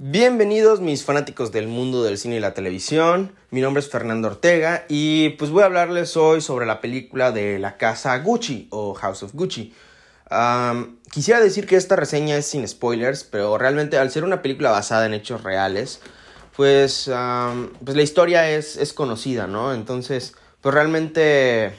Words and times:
Bienvenidos 0.00 0.80
mis 0.80 1.04
fanáticos 1.04 1.50
del 1.50 1.66
mundo 1.66 2.04
del 2.04 2.18
cine 2.18 2.36
y 2.36 2.40
la 2.40 2.54
televisión. 2.54 3.32
Mi 3.50 3.60
nombre 3.60 3.80
es 3.80 3.90
Fernando 3.90 4.28
Ortega 4.28 4.84
y 4.88 5.30
pues 5.30 5.50
voy 5.50 5.64
a 5.64 5.66
hablarles 5.66 6.16
hoy 6.16 6.40
sobre 6.40 6.66
la 6.66 6.80
película 6.80 7.32
de 7.32 7.58
la 7.58 7.76
casa 7.78 8.16
Gucci 8.18 8.68
o 8.70 8.94
House 8.94 9.24
of 9.24 9.34
Gucci. 9.34 9.74
quisiera 11.10 11.40
decir 11.40 11.66
que 11.66 11.74
esta 11.74 11.96
reseña 11.96 12.36
es 12.36 12.46
sin 12.46 12.68
spoilers, 12.68 13.24
pero 13.24 13.58
realmente 13.58 13.98
al 13.98 14.12
ser 14.12 14.22
una 14.22 14.40
película 14.40 14.70
basada 14.70 15.04
en 15.04 15.14
hechos 15.14 15.42
reales, 15.42 16.00
pues, 16.54 17.10
pues 17.84 17.96
la 17.96 18.02
historia 18.02 18.48
es, 18.48 18.76
es 18.76 18.92
conocida, 18.92 19.48
¿no? 19.48 19.74
Entonces, 19.74 20.36
pues 20.60 20.72
realmente 20.72 21.72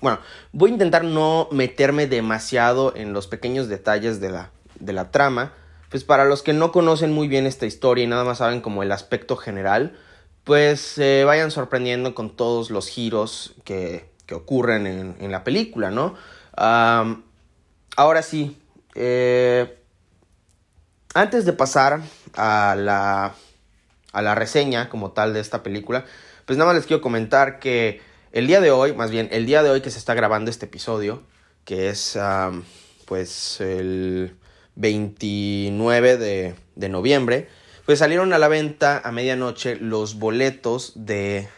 bueno, 0.00 0.18
voy 0.50 0.70
a 0.70 0.72
intentar 0.72 1.04
no 1.04 1.46
meterme 1.52 2.08
demasiado 2.08 2.96
en 2.96 3.12
los 3.12 3.28
pequeños 3.28 3.68
detalles 3.68 4.20
de 4.20 4.30
la, 4.30 4.50
de 4.80 4.92
la 4.92 5.12
trama, 5.12 5.52
pues 5.94 6.02
para 6.02 6.24
los 6.24 6.42
que 6.42 6.52
no 6.52 6.72
conocen 6.72 7.12
muy 7.12 7.28
bien 7.28 7.46
esta 7.46 7.66
historia 7.66 8.02
y 8.02 8.08
nada 8.08 8.24
más 8.24 8.38
saben 8.38 8.60
como 8.60 8.82
el 8.82 8.90
aspecto 8.90 9.36
general, 9.36 9.96
pues 10.42 10.80
se 10.80 11.22
vayan 11.22 11.52
sorprendiendo 11.52 12.16
con 12.16 12.34
todos 12.34 12.72
los 12.72 12.88
giros 12.88 13.54
que, 13.62 14.10
que 14.26 14.34
ocurren 14.34 14.88
en, 14.88 15.30
la 15.30 15.44
película, 15.44 15.92
¿no? 15.92 16.16
ahora 16.56 18.22
sí, 18.22 18.60
eh, 18.96 19.78
antes 21.14 21.44
de 21.44 21.52
pasar 21.52 22.00
a 22.34 22.74
la, 22.76 23.36
a 24.12 24.20
la 24.20 24.34
reseña 24.34 24.88
como 24.88 25.12
tal 25.12 25.32
de 25.32 25.38
esta 25.38 25.62
película, 25.62 26.06
pues 26.44 26.58
nada 26.58 26.72
más 26.72 26.76
les 26.76 26.86
quiero 26.86 27.02
comentar 27.02 27.60
que 27.60 28.00
el 28.32 28.48
día 28.48 28.60
de 28.60 28.72
hoy, 28.72 28.94
más 28.94 29.12
bien 29.12 29.28
el 29.30 29.46
día 29.46 29.62
de 29.62 29.70
hoy 29.70 29.80
que 29.80 29.92
se 29.92 30.00
está 30.00 30.14
grabando 30.14 30.50
este 30.50 30.66
episodio, 30.66 31.22
que 31.64 31.88
es 31.88 32.18
pues 33.06 33.60
el 33.60 34.36
29 34.76 36.16
de, 36.16 36.54
de 36.74 36.88
noviembre, 36.88 37.48
pues 37.86 37.98
salieron 37.98 38.32
a 38.32 38.38
la 38.38 38.48
venta 38.48 39.00
a 39.04 39.12
medianoche 39.12 39.76
los 39.76 40.18
boletos 40.18 40.92
de, 40.94 41.48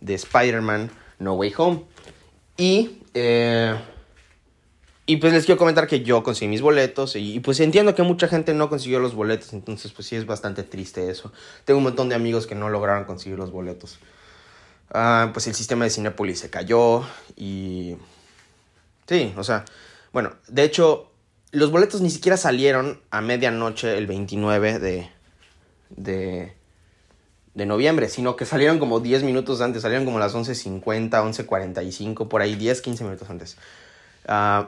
de 0.00 0.14
Spider-Man 0.14 0.90
No 1.18 1.34
Way 1.34 1.54
Home. 1.56 1.84
Y, 2.56 3.00
eh, 3.14 3.74
y 5.06 5.16
pues 5.16 5.32
les 5.32 5.44
quiero 5.44 5.58
comentar 5.58 5.86
que 5.86 6.02
yo 6.02 6.22
conseguí 6.22 6.48
mis 6.48 6.60
boletos 6.60 7.16
y, 7.16 7.40
pues 7.40 7.58
entiendo 7.60 7.94
que 7.94 8.02
mucha 8.02 8.28
gente 8.28 8.54
no 8.54 8.68
consiguió 8.68 9.00
los 9.00 9.14
boletos, 9.14 9.52
entonces 9.52 9.92
pues 9.92 10.06
sí 10.06 10.16
es 10.16 10.26
bastante 10.26 10.62
triste 10.62 11.10
eso. 11.10 11.32
Tengo 11.64 11.78
un 11.78 11.84
montón 11.84 12.08
de 12.08 12.14
amigos 12.14 12.46
que 12.46 12.54
no 12.54 12.68
lograron 12.68 13.04
conseguir 13.04 13.38
los 13.38 13.50
boletos. 13.50 13.98
Ah, 14.90 15.30
pues 15.32 15.46
el 15.46 15.54
sistema 15.54 15.84
de 15.84 15.90
Cinepolis 15.90 16.38
se 16.38 16.50
cayó 16.50 17.04
y... 17.36 17.96
Sí, 19.06 19.34
o 19.36 19.42
sea, 19.42 19.64
bueno, 20.12 20.34
de 20.46 20.62
hecho 20.62 21.11
los 21.52 21.70
boletos 21.70 22.00
ni 22.00 22.10
siquiera 22.10 22.36
salieron 22.36 23.00
a 23.10 23.20
medianoche 23.20 23.96
el 23.96 24.06
29 24.06 24.78
de, 24.78 25.10
de, 25.90 26.54
de 27.54 27.66
noviembre, 27.66 28.08
sino 28.08 28.36
que 28.36 28.46
salieron 28.46 28.78
como 28.78 29.00
10 29.00 29.22
minutos 29.22 29.60
antes, 29.60 29.82
salieron 29.82 30.06
como 30.06 30.18
las 30.18 30.34
11.50, 30.34 31.10
11.45, 31.10 32.28
por 32.28 32.40
ahí 32.40 32.56
10, 32.56 32.80
15 32.80 33.04
minutos 33.04 33.28
antes. 33.28 33.58
Uh, 34.26 34.64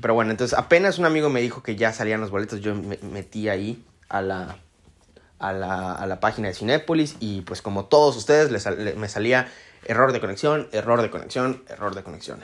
pero 0.00 0.12
bueno, 0.12 0.30
entonces 0.30 0.56
apenas 0.58 0.98
un 0.98 1.06
amigo 1.06 1.30
me 1.30 1.40
dijo 1.40 1.62
que 1.62 1.74
ya 1.74 1.94
salían 1.94 2.20
los 2.20 2.30
boletos, 2.30 2.60
yo 2.60 2.74
me 2.74 2.98
metí 2.98 3.48
ahí 3.48 3.82
a 4.10 4.20
la, 4.20 4.58
a 5.38 5.54
la, 5.54 5.92
a 5.92 6.06
la 6.06 6.20
página 6.20 6.48
de 6.48 6.54
Cinépolis 6.54 7.16
y 7.18 7.40
pues 7.42 7.62
como 7.62 7.86
todos 7.86 8.14
ustedes 8.14 8.50
me 8.96 9.08
salía 9.08 9.48
error 9.86 10.12
de 10.12 10.20
conexión, 10.20 10.68
error 10.72 11.00
de 11.00 11.08
conexión, 11.08 11.62
error 11.68 11.94
de 11.94 12.02
conexión. 12.02 12.40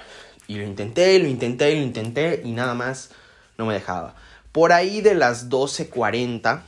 Y 0.48 0.56
lo 0.56 0.64
intenté, 0.64 1.18
lo 1.18 1.28
intenté, 1.28 1.74
lo 1.74 1.82
intenté 1.82 2.40
y 2.42 2.52
nada 2.52 2.72
más 2.72 3.10
no 3.62 3.68
me 3.68 3.74
dejaba. 3.74 4.14
Por 4.50 4.72
ahí 4.72 5.00
de 5.00 5.14
las 5.14 5.48
12.40 5.48 6.62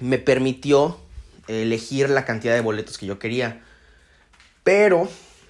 me 0.00 0.18
permitió 0.18 0.98
elegir 1.46 2.10
la 2.10 2.24
cantidad 2.24 2.54
de 2.54 2.60
boletos 2.60 2.98
que 2.98 3.06
yo 3.06 3.18
quería. 3.18 3.62
Pero 4.64 5.08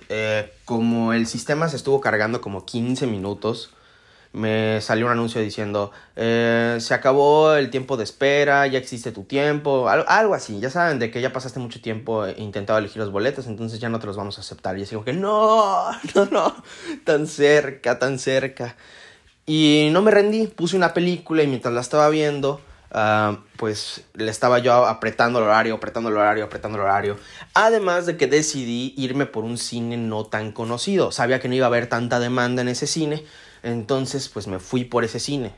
eh, 0.09 0.53
como 0.64 1.12
el 1.12 1.27
sistema 1.27 1.69
se 1.69 1.77
estuvo 1.77 2.00
cargando 2.00 2.41
como 2.41 2.66
15 2.66 3.06
minutos, 3.06 3.71
me 4.32 4.82
salió 4.82 5.06
un 5.06 5.12
anuncio 5.12 5.41
diciendo, 5.41 5.93
eh, 6.15 6.76
se 6.81 6.93
acabó 6.93 7.55
el 7.55 7.71
tiempo 7.71 7.97
de 7.97 8.05
espera, 8.05 8.66
ya 8.66 8.78
existe 8.78 9.10
tu 9.10 9.25
tiempo, 9.25 9.88
algo, 9.88 10.34
así, 10.34 10.60
ya 10.60 10.69
saben, 10.69 10.99
de 10.99 11.10
que 11.10 11.22
ya 11.22 11.32
pasaste 11.32 11.59
mucho 11.59 11.81
tiempo 11.81 12.28
intentando 12.28 12.78
elegir 12.78 12.99
los 12.99 13.10
boletos, 13.10 13.47
entonces 13.47 13.81
ya 13.81 13.88
no 13.88 13.99
te 13.99 14.06
los 14.06 14.16
vamos 14.16 14.37
a 14.37 14.43
aceptar. 14.43 14.76
Y 14.76 14.81
yo 14.81 14.91
digo 14.91 15.05
que 15.05 15.15
no, 15.15 15.91
no, 16.15 16.26
no, 16.26 16.55
tan 17.05 17.26
cerca, 17.26 17.99
tan 17.99 18.19
cerca. 18.19 18.76
Y 19.46 19.90
no 19.92 20.02
me 20.02 20.10
rendí, 20.10 20.48
puse 20.48 20.76
una 20.76 20.92
película 20.92 21.44
y 21.44 21.46
mientras 21.46 21.72
la 21.72 21.80
estaba 21.80 22.08
viendo, 22.08 22.60
ah, 22.90 23.38
pues 23.56 24.02
le 24.14 24.28
estaba 24.28 24.58
yo 24.58 24.86
apretando 24.86 25.38
el 25.38 25.44
horario, 25.44 25.76
apretando 25.76 26.10
el 26.10 26.16
horario, 26.16 26.44
apretando 26.44 26.78
el 26.78 26.82
horario. 26.82 27.16
Además 27.54 28.06
de 28.06 28.16
que 28.16 28.26
decidí 28.26 28.92
irme 28.96 29.24
por 29.24 29.44
un 29.44 29.56
cine 29.56 29.96
no 29.96 30.24
tan 30.24 30.50
conocido. 30.50 31.12
Sabía 31.12 31.38
que 31.38 31.48
no 31.48 31.54
iba 31.54 31.66
a 31.66 31.68
haber 31.68 31.88
tanta 31.88 32.18
demanda 32.18 32.62
en 32.62 32.68
ese 32.68 32.88
cine, 32.88 33.24
entonces 33.62 34.28
pues 34.28 34.48
me 34.48 34.58
fui 34.58 34.84
por 34.84 35.04
ese 35.04 35.20
cine. 35.20 35.54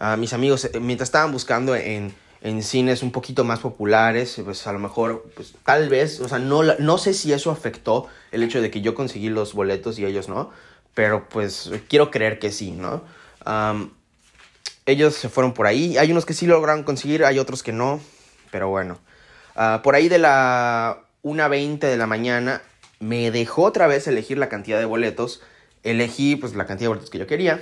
Uh, 0.00 0.16
mis 0.16 0.32
amigos, 0.32 0.64
eh, 0.64 0.80
mientras 0.80 1.06
estaban 1.06 1.30
buscando 1.30 1.76
en, 1.76 2.12
en 2.40 2.62
cines 2.64 3.04
un 3.04 3.12
poquito 3.12 3.44
más 3.44 3.60
populares, 3.60 4.40
pues 4.44 4.66
a 4.66 4.72
lo 4.72 4.80
mejor, 4.80 5.30
pues 5.36 5.54
tal 5.64 5.88
vez, 5.88 6.18
o 6.18 6.28
sea, 6.28 6.40
no, 6.40 6.64
no 6.64 6.98
sé 6.98 7.14
si 7.14 7.32
eso 7.32 7.52
afectó 7.52 8.08
el 8.32 8.42
hecho 8.42 8.60
de 8.60 8.72
que 8.72 8.80
yo 8.80 8.96
conseguí 8.96 9.28
los 9.28 9.54
boletos 9.54 10.00
y 10.00 10.04
ellos 10.04 10.28
no 10.28 10.50
pero 10.94 11.28
pues 11.28 11.70
quiero 11.88 12.10
creer 12.10 12.38
que 12.38 12.50
sí, 12.50 12.70
¿no? 12.70 13.02
ellos 14.86 15.14
se 15.14 15.28
fueron 15.28 15.52
por 15.52 15.66
ahí, 15.66 15.98
hay 15.98 16.10
unos 16.12 16.24
que 16.24 16.34
sí 16.34 16.46
lograron 16.46 16.82
conseguir, 16.82 17.24
hay 17.24 17.38
otros 17.38 17.62
que 17.62 17.72
no, 17.72 18.00
pero 18.50 18.68
bueno. 18.68 18.98
Ah, 19.56 19.80
por 19.82 19.94
ahí 19.94 20.08
de 20.08 20.18
la 20.18 20.98
1.20 21.22 21.78
de 21.78 21.96
la 21.96 22.06
mañana 22.06 22.62
me 23.00 23.30
dejó 23.30 23.64
otra 23.64 23.86
vez 23.86 24.06
elegir 24.06 24.38
la 24.38 24.48
cantidad 24.48 24.78
de 24.78 24.84
boletos, 24.84 25.42
elegí 25.82 26.36
pues 26.36 26.54
la 26.54 26.66
cantidad 26.66 26.86
de 26.86 26.88
boletos 26.88 27.10
que 27.10 27.18
yo 27.18 27.26
quería, 27.26 27.60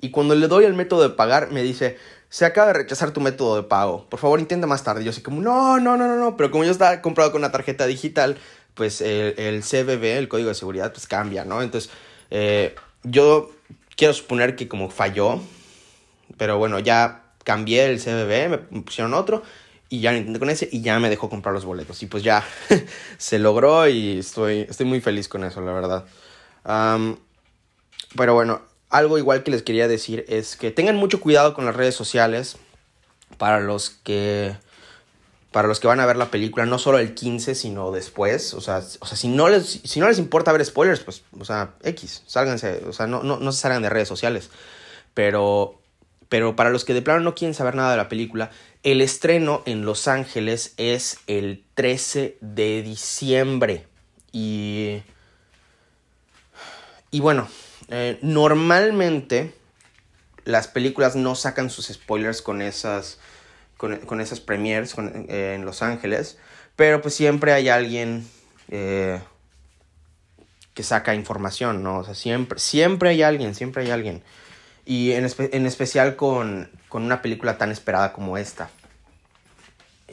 y 0.00 0.10
cuando 0.10 0.34
le 0.34 0.46
doy 0.46 0.64
el 0.64 0.74
método 0.74 1.02
de 1.02 1.10
pagar 1.10 1.50
me 1.50 1.62
dice, 1.62 1.98
se 2.28 2.44
acaba 2.44 2.68
de 2.68 2.74
rechazar 2.74 3.10
tu 3.12 3.20
método 3.20 3.56
de 3.56 3.62
pago, 3.62 4.06
por 4.08 4.20
favor 4.20 4.38
intenta 4.38 4.66
más 4.66 4.84
tarde. 4.84 5.04
Yo 5.04 5.10
así 5.10 5.22
como, 5.22 5.40
no, 5.40 5.80
no, 5.80 5.96
no, 5.96 6.06
no, 6.06 6.16
no, 6.16 6.36
pero 6.36 6.50
como 6.50 6.64
yo 6.64 6.70
estaba 6.70 7.00
comprado 7.00 7.32
con 7.32 7.40
una 7.40 7.50
tarjeta 7.50 7.86
digital, 7.86 8.36
pues 8.74 9.00
el, 9.00 9.34
el 9.38 9.62
CBB, 9.62 10.18
el 10.18 10.28
código 10.28 10.50
de 10.50 10.54
seguridad, 10.54 10.92
pues 10.92 11.06
cambia, 11.06 11.44
¿no? 11.44 11.62
Entonces 11.62 11.90
eh, 12.30 12.74
yo 13.02 13.50
quiero 13.96 14.14
suponer 14.14 14.56
que 14.56 14.68
como 14.68 14.90
falló, 14.90 15.40
pero 16.36 16.58
bueno, 16.58 16.78
ya 16.78 17.24
cambié 17.44 17.86
el 17.86 18.00
CBB, 18.00 18.48
me 18.70 18.82
pusieron 18.82 19.14
otro 19.14 19.42
y 19.88 20.00
ya 20.00 20.12
lo 20.12 20.18
intenté 20.18 20.38
con 20.38 20.50
ese 20.50 20.68
y 20.70 20.82
ya 20.82 20.98
me 20.98 21.08
dejó 21.08 21.30
comprar 21.30 21.54
los 21.54 21.64
boletos. 21.64 22.02
Y 22.02 22.06
pues 22.06 22.22
ya 22.22 22.44
se 23.18 23.38
logró 23.38 23.88
y 23.88 24.18
estoy, 24.18 24.66
estoy 24.68 24.86
muy 24.86 25.00
feliz 25.00 25.28
con 25.28 25.44
eso, 25.44 25.60
la 25.60 25.72
verdad. 25.72 26.04
pero 28.16 28.34
bueno, 28.34 28.62
algo 28.90 29.18
igual 29.18 29.42
que 29.42 29.50
les 29.50 29.62
quería 29.62 29.88
decir 29.88 30.24
es 30.28 30.56
que 30.56 30.70
tengan 30.70 30.96
mucho 30.96 31.20
cuidado 31.20 31.54
con 31.54 31.64
las 31.64 31.76
redes 31.76 31.94
sociales 31.94 32.56
para 33.36 33.60
los 33.60 33.90
que 33.90 34.56
para 35.52 35.66
los 35.66 35.80
que 35.80 35.86
van 35.86 36.00
a 36.00 36.06
ver 36.06 36.16
la 36.16 36.30
película, 36.30 36.66
no 36.66 36.78
solo 36.78 36.98
el 36.98 37.14
15, 37.14 37.54
sino 37.54 37.90
después. 37.90 38.52
O 38.54 38.60
sea, 38.60 38.82
o 39.00 39.06
sea 39.06 39.16
si, 39.16 39.28
no 39.28 39.48
les, 39.48 39.80
si 39.84 40.00
no 40.00 40.08
les 40.08 40.18
importa 40.18 40.52
ver 40.52 40.64
spoilers, 40.64 41.00
pues, 41.00 41.22
o 41.38 41.44
sea, 41.44 41.74
X, 41.82 42.22
sálganse, 42.26 42.84
o 42.86 42.92
sea, 42.92 43.06
no, 43.06 43.22
no, 43.22 43.38
no 43.38 43.52
se 43.52 43.60
salgan 43.60 43.82
de 43.82 43.88
redes 43.88 44.08
sociales. 44.08 44.50
Pero, 45.14 45.80
pero 46.28 46.54
para 46.54 46.70
los 46.70 46.84
que 46.84 46.94
de 46.94 47.02
plano 47.02 47.20
no 47.20 47.34
quieren 47.34 47.54
saber 47.54 47.74
nada 47.74 47.92
de 47.92 47.96
la 47.96 48.08
película, 48.08 48.50
el 48.82 49.00
estreno 49.00 49.62
en 49.64 49.84
Los 49.84 50.06
Ángeles 50.06 50.74
es 50.76 51.18
el 51.26 51.64
13 51.74 52.38
de 52.40 52.82
diciembre. 52.82 53.86
Y. 54.32 55.02
Y 57.10 57.20
bueno, 57.20 57.48
eh, 57.88 58.18
normalmente 58.20 59.54
las 60.44 60.68
películas 60.68 61.16
no 61.16 61.34
sacan 61.34 61.70
sus 61.70 61.86
spoilers 61.86 62.42
con 62.42 62.60
esas 62.60 63.18
con, 63.78 64.20
esas 64.20 64.40
premiers 64.40 64.94
eh, 64.98 65.54
en 65.56 65.64
Los 65.64 65.82
Ángeles, 65.82 66.36
pero 66.76 67.00
pues 67.00 67.14
siempre 67.14 67.52
hay 67.52 67.70
alguien 67.70 68.28
eh, 68.68 69.20
que 70.74 70.82
saca 70.82 71.14
información, 71.14 71.82
¿no? 71.82 72.00
O 72.00 72.04
sea, 72.04 72.14
siempre, 72.14 72.58
siempre 72.58 73.08
hay 73.08 73.22
alguien, 73.22 73.54
siempre 73.54 73.84
hay 73.84 73.90
alguien. 73.90 74.22
Y 74.84 75.12
en, 75.12 75.24
especial 75.66 76.16
con, 76.16 76.70
una 76.90 77.22
película 77.22 77.56
tan 77.56 77.70
esperada 77.70 78.12
como 78.12 78.36
esta. 78.36 78.68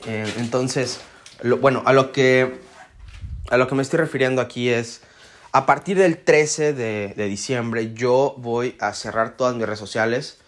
Eh, 0.06 0.32
entonces, 0.38 1.02
bueno, 1.44 1.82
a 1.86 1.94
lo 1.94 2.12
que 2.12 2.60
a 3.50 3.58
lo 3.58 3.68
que 3.68 3.76
me 3.76 3.82
estoy 3.82 4.00
refiriendo 4.00 4.42
aquí 4.42 4.70
es, 4.70 5.02
a 5.52 5.66
partir 5.66 5.98
del 5.98 6.18
13 6.18 6.74
de, 6.74 7.14
diciembre 7.28 7.94
yo 7.94 8.36
voy 8.38 8.76
a 8.80 8.94
cerrar 8.94 9.38
todas 9.38 9.56
mis 9.56 9.66
redes 9.66 9.80
sociales. 9.80 10.40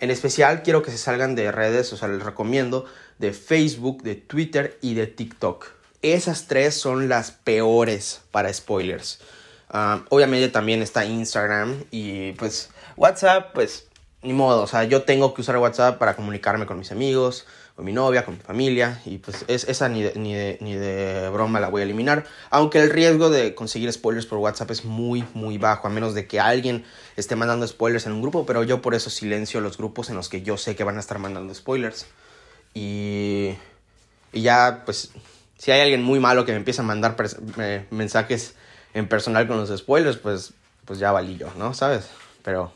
En 0.00 0.10
especial 0.10 0.62
quiero 0.62 0.82
que 0.82 0.90
se 0.90 0.98
salgan 0.98 1.34
de 1.34 1.52
redes, 1.52 1.92
o 1.92 1.96
sea, 1.96 2.08
les 2.08 2.22
recomiendo 2.22 2.86
de 3.18 3.32
Facebook, 3.32 4.02
de 4.02 4.14
Twitter 4.14 4.78
y 4.80 4.94
de 4.94 5.06
TikTok. 5.06 5.66
Esas 6.00 6.46
tres 6.46 6.74
son 6.74 7.10
las 7.10 7.30
peores 7.30 8.22
para 8.30 8.52
spoilers. 8.52 9.20
Ah, 9.68 10.02
obviamente 10.08 10.48
también 10.48 10.80
está 10.80 11.04
Instagram 11.04 11.84
y 11.90 12.32
pues 12.32 12.70
WhatsApp, 12.96 13.52
pues 13.52 13.88
ni 14.22 14.32
modo, 14.32 14.62
o 14.62 14.66
sea, 14.66 14.84
yo 14.84 15.02
tengo 15.02 15.34
que 15.34 15.42
usar 15.42 15.58
WhatsApp 15.58 15.98
para 15.98 16.16
comunicarme 16.16 16.66
con 16.66 16.78
mis 16.78 16.92
amigos, 16.92 17.46
con 17.80 17.86
mi 17.86 17.94
novia, 17.94 18.26
con 18.26 18.34
mi 18.34 18.40
familia, 18.40 19.00
y 19.06 19.16
pues 19.16 19.46
es, 19.48 19.64
esa 19.64 19.88
ni 19.88 20.02
de, 20.02 20.12
ni, 20.14 20.34
de, 20.34 20.58
ni 20.60 20.74
de 20.74 21.30
broma 21.30 21.60
la 21.60 21.70
voy 21.70 21.80
a 21.80 21.84
eliminar, 21.84 22.26
aunque 22.50 22.78
el 22.78 22.90
riesgo 22.90 23.30
de 23.30 23.54
conseguir 23.54 23.90
spoilers 23.90 24.26
por 24.26 24.36
WhatsApp 24.36 24.70
es 24.70 24.84
muy, 24.84 25.24
muy 25.32 25.56
bajo, 25.56 25.86
a 25.86 25.90
menos 25.90 26.12
de 26.12 26.26
que 26.26 26.40
alguien 26.40 26.84
esté 27.16 27.36
mandando 27.36 27.66
spoilers 27.66 28.04
en 28.04 28.12
un 28.12 28.20
grupo, 28.20 28.44
pero 28.44 28.64
yo 28.64 28.82
por 28.82 28.94
eso 28.94 29.08
silencio 29.08 29.62
los 29.62 29.78
grupos 29.78 30.10
en 30.10 30.16
los 30.16 30.28
que 30.28 30.42
yo 30.42 30.58
sé 30.58 30.76
que 30.76 30.84
van 30.84 30.98
a 30.98 31.00
estar 31.00 31.18
mandando 31.18 31.54
spoilers. 31.54 32.04
Y, 32.74 33.54
y 34.34 34.42
ya, 34.42 34.82
pues, 34.84 35.12
si 35.56 35.70
hay 35.70 35.80
alguien 35.80 36.02
muy 36.02 36.20
malo 36.20 36.44
que 36.44 36.52
me 36.52 36.58
empieza 36.58 36.82
a 36.82 36.84
mandar 36.84 37.16
mensajes 37.88 38.56
en 38.92 39.08
personal 39.08 39.48
con 39.48 39.56
los 39.56 39.74
spoilers, 39.74 40.18
pues, 40.18 40.52
pues 40.84 40.98
ya 40.98 41.12
valí 41.12 41.38
yo, 41.38 41.50
¿no? 41.56 41.72
¿Sabes? 41.72 42.10
Pero, 42.42 42.74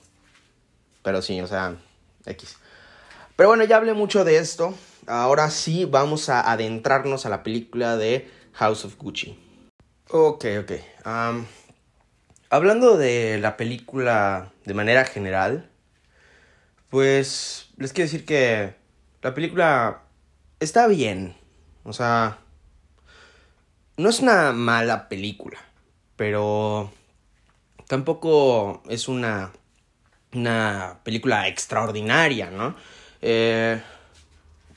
pero 1.02 1.20
sí, 1.20 1.38
o 1.42 1.46
sea, 1.46 1.76
X. 2.24 2.56
Pero 3.36 3.48
bueno, 3.48 3.64
ya 3.64 3.76
hablé 3.76 3.94
mucho 3.94 4.24
de 4.24 4.36
esto. 4.36 4.74
Ahora 5.06 5.50
sí 5.50 5.84
vamos 5.84 6.28
a 6.28 6.50
adentrarnos 6.50 7.26
a 7.26 7.28
la 7.28 7.42
película 7.42 7.96
de 7.96 8.30
House 8.54 8.84
of 8.84 8.96
Gucci. 8.96 9.38
Ok, 10.10 10.46
ok. 10.60 10.72
hablando 12.50 12.96
de 12.96 13.38
la 13.38 13.56
película 13.56 14.52
de 14.64 14.74
manera 14.74 15.04
general, 15.04 15.68
pues 16.88 17.68
les 17.76 17.92
quiero 17.92 18.06
decir 18.06 18.24
que 18.24 18.74
la 19.22 19.34
película 19.34 20.02
está 20.60 20.86
bien. 20.86 21.36
O 21.82 21.92
sea, 21.92 22.38
no 23.96 24.08
es 24.08 24.20
una 24.20 24.52
mala 24.52 25.08
película, 25.08 25.58
pero 26.16 26.90
tampoco 27.88 28.82
es 28.88 29.08
una, 29.08 29.52
una 30.32 31.00
película 31.02 31.48
extraordinaria, 31.48 32.50
¿no? 32.50 32.74
Eh, 33.20 33.82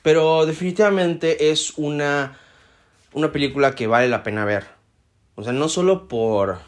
pero 0.08 0.46
definitivamente 0.46 1.50
es 1.50 1.76
una, 1.76 2.38
una 3.12 3.30
película 3.30 3.74
que 3.74 3.86
vale 3.86 4.08
la 4.08 4.22
pena 4.22 4.46
ver. 4.46 4.64
O 5.34 5.44
sea, 5.44 5.52
no 5.52 5.68
solo 5.68 6.08
por, 6.08 6.60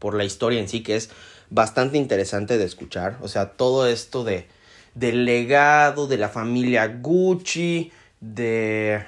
por 0.00 0.14
la 0.14 0.24
historia 0.24 0.58
en 0.58 0.68
sí, 0.68 0.82
que 0.82 0.96
es 0.96 1.08
bastante 1.48 1.96
interesante 1.96 2.58
de 2.58 2.64
escuchar. 2.64 3.16
O 3.22 3.28
sea, 3.28 3.52
todo 3.52 3.86
esto 3.86 4.24
de, 4.24 4.48
del 4.96 5.24
legado 5.26 6.08
de 6.08 6.16
la 6.16 6.28
familia 6.28 6.88
Gucci, 6.88 7.92
de 8.18 9.04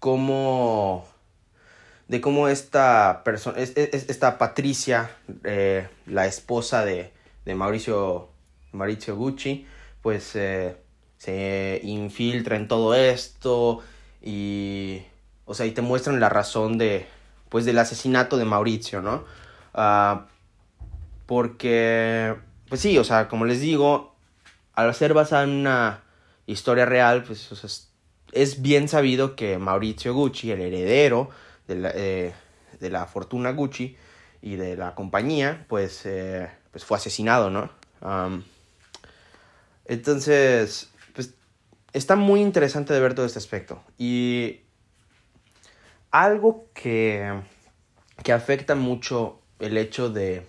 cómo 0.00 1.06
de 2.08 2.20
cómo 2.20 2.48
esta 2.48 3.22
persona 3.22 3.58
esta 3.60 4.38
Patricia 4.38 5.08
eh, 5.44 5.86
la 6.06 6.26
esposa 6.26 6.84
de, 6.84 7.12
de 7.44 7.54
Mauricio 7.54 8.30
Mauricio 8.72 9.14
Gucci 9.14 9.68
pues 10.02 10.34
eh, 10.34 10.83
se 11.24 11.80
infiltra 11.82 12.56
en 12.56 12.68
todo 12.68 12.94
esto 12.94 13.80
y, 14.20 15.02
o 15.46 15.54
sea, 15.54 15.64
y 15.64 15.70
te 15.70 15.80
muestran 15.80 16.20
la 16.20 16.28
razón 16.28 16.76
de, 16.76 17.06
pues, 17.48 17.64
del 17.64 17.78
asesinato 17.78 18.36
de 18.36 18.44
Mauricio, 18.44 19.00
¿no? 19.00 19.24
Ah, 19.72 20.26
porque, 21.24 22.34
pues 22.68 22.82
sí, 22.82 22.98
o 22.98 23.04
sea, 23.04 23.28
como 23.28 23.46
les 23.46 23.60
digo, 23.60 24.14
al 24.74 24.94
ser 24.94 25.14
basada 25.14 25.44
en 25.44 25.50
una 25.50 26.02
historia 26.46 26.84
real, 26.84 27.24
pues, 27.24 27.90
es, 28.32 28.62
bien 28.62 28.88
sabido 28.88 29.34
que 29.34 29.56
Mauricio 29.56 30.12
Gucci, 30.12 30.50
el 30.50 30.60
heredero 30.60 31.30
de 31.66 31.74
la, 31.76 31.92
eh, 31.94 32.34
de 32.80 32.90
la 32.90 33.06
fortuna 33.06 33.52
Gucci 33.52 33.96
y 34.42 34.56
de 34.56 34.76
la 34.76 34.94
compañía, 34.94 35.64
pues, 35.68 36.04
eh, 36.04 36.50
pues 36.70 36.84
fue 36.84 36.98
asesinado, 36.98 37.48
¿no? 37.48 37.70
entonces, 39.86 40.90
está 41.94 42.16
muy 42.16 42.42
interesante 42.42 42.92
de 42.92 43.00
ver 43.00 43.14
todo 43.14 43.24
este 43.24 43.38
aspecto. 43.38 43.82
Y 43.96 44.60
algo 46.10 46.66
que, 46.74 47.40
que 48.22 48.32
afecta 48.32 48.74
mucho 48.74 49.40
el 49.60 49.78
hecho 49.78 50.10
de, 50.10 50.46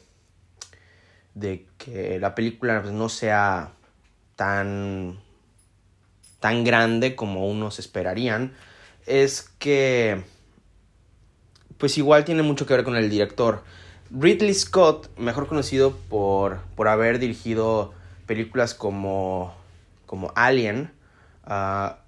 de 1.36 1.68
que 1.78 2.20
la 2.20 2.36
película 2.36 2.82
pues, 2.82 2.94
no 2.94 3.08
sea 3.08 3.72
tan, 4.36 5.20
tan 6.40 6.64
grande 6.64 7.16
como 7.16 7.48
unos 7.48 7.80
esperarían 7.80 8.54
es 9.06 9.44
que 9.60 10.24
pues 11.78 11.98
igual 11.98 12.26
tiene 12.26 12.42
mucho 12.42 12.66
que 12.66 12.74
ver 12.74 12.84
con 12.84 12.96
el 12.96 13.10
director. 13.10 13.64
Ridley 14.10 14.54
Scott, 14.54 15.16
mejor 15.18 15.48
conocido 15.48 15.96
por, 16.10 16.62
por 16.76 16.88
haber 16.88 17.20
dirigido 17.20 17.94
películas 18.26 18.74
como, 18.74 19.54
como 20.06 20.32
Alien, 20.36 20.95
Ah, 21.46 22.00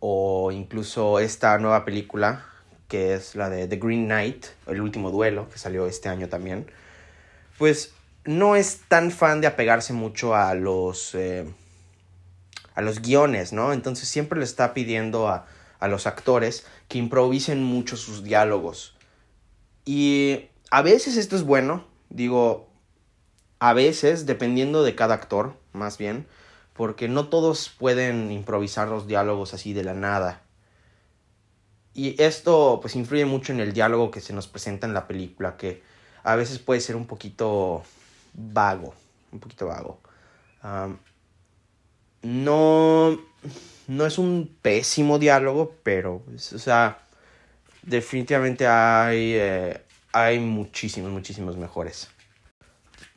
o 0.00 0.52
incluso 0.52 1.18
esta 1.18 1.58
nueva 1.58 1.84
película 1.84 2.44
que 2.88 3.14
es 3.14 3.34
la 3.34 3.50
de 3.50 3.66
The 3.66 3.76
Green 3.76 4.06
Knight, 4.06 4.46
el 4.66 4.80
último 4.80 5.10
duelo, 5.10 5.48
que 5.48 5.58
salió 5.58 5.86
este 5.86 6.08
año 6.08 6.28
también, 6.28 6.70
pues 7.58 7.94
no 8.24 8.56
es 8.56 8.82
tan 8.88 9.10
fan 9.10 9.40
de 9.40 9.46
apegarse 9.46 9.92
mucho 9.92 10.34
a 10.34 10.54
los, 10.54 11.14
eh, 11.14 11.52
a 12.74 12.82
los 12.82 13.02
guiones, 13.02 13.52
¿no? 13.52 13.72
Entonces 13.72 14.08
siempre 14.08 14.38
le 14.38 14.44
está 14.44 14.74
pidiendo 14.74 15.28
a, 15.28 15.46
a 15.78 15.88
los 15.88 16.06
actores 16.06 16.66
que 16.88 16.98
improvisen 16.98 17.62
mucho 17.62 17.96
sus 17.96 18.22
diálogos. 18.22 18.96
Y 19.84 20.46
a 20.70 20.82
veces 20.82 21.16
esto 21.16 21.36
es 21.36 21.42
bueno, 21.42 21.86
digo, 22.10 22.68
a 23.58 23.72
veces, 23.72 24.26
dependiendo 24.26 24.82
de 24.82 24.94
cada 24.94 25.14
actor, 25.14 25.56
más 25.72 25.98
bien, 25.98 26.26
porque 26.76 27.08
no 27.08 27.28
todos 27.28 27.68
pueden 27.68 28.30
improvisar 28.30 28.88
los 28.88 29.06
diálogos 29.06 29.54
así 29.54 29.72
de 29.72 29.84
la 29.84 29.94
nada. 29.94 30.42
Y 31.94 32.20
esto 32.22 32.78
pues 32.82 32.94
influye 32.94 33.24
mucho 33.24 33.52
en 33.52 33.60
el 33.60 33.72
diálogo 33.72 34.10
que 34.10 34.20
se 34.20 34.34
nos 34.34 34.46
presenta 34.46 34.86
en 34.86 34.92
la 34.92 35.06
película, 35.06 35.56
que 35.56 35.82
a 36.22 36.36
veces 36.36 36.58
puede 36.58 36.80
ser 36.80 36.96
un 36.96 37.06
poquito 37.06 37.82
vago, 38.34 38.94
un 39.32 39.40
poquito 39.40 39.68
vago. 39.68 40.00
no, 42.22 43.18
no 43.86 44.06
es 44.06 44.18
un 44.18 44.54
pésimo 44.60 45.18
diálogo, 45.18 45.74
pero, 45.82 46.22
pues, 46.26 46.52
o 46.52 46.58
sea, 46.58 46.98
definitivamente 47.82 48.66
hay, 48.66 49.34
eh, 49.34 49.82
hay 50.12 50.38
muchísimos, 50.38 51.10
muchísimos 51.10 51.56
mejores. 51.56 52.08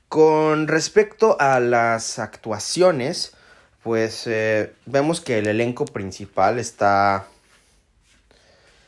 Con 0.08 0.68
respecto 0.68 1.36
a 1.40 1.60
las 1.60 2.18
actuaciones, 2.20 3.34
pues 3.84 4.28
eh, 4.28 4.74
vemos 4.86 5.22
que 5.22 5.40
el 5.40 5.48
elenco 5.48 5.86
principal 5.86 6.60
está, 6.60 7.28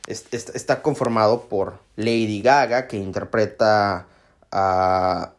está 0.08 0.82
conformado 0.82 1.44
por 1.44 1.80
Lady 1.96 2.42
Gaga, 2.42 2.88
que 2.88 2.98
interpreta 2.98 4.08
a, 4.52 5.34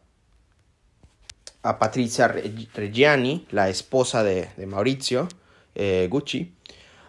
a 1.63 1.79
Patricia 1.79 2.27
Reggiani, 2.27 3.47
la 3.51 3.69
esposa 3.69 4.23
de, 4.23 4.49
Maurizio 4.67 5.27
eh, 5.75 6.07
Gucci. 6.09 6.53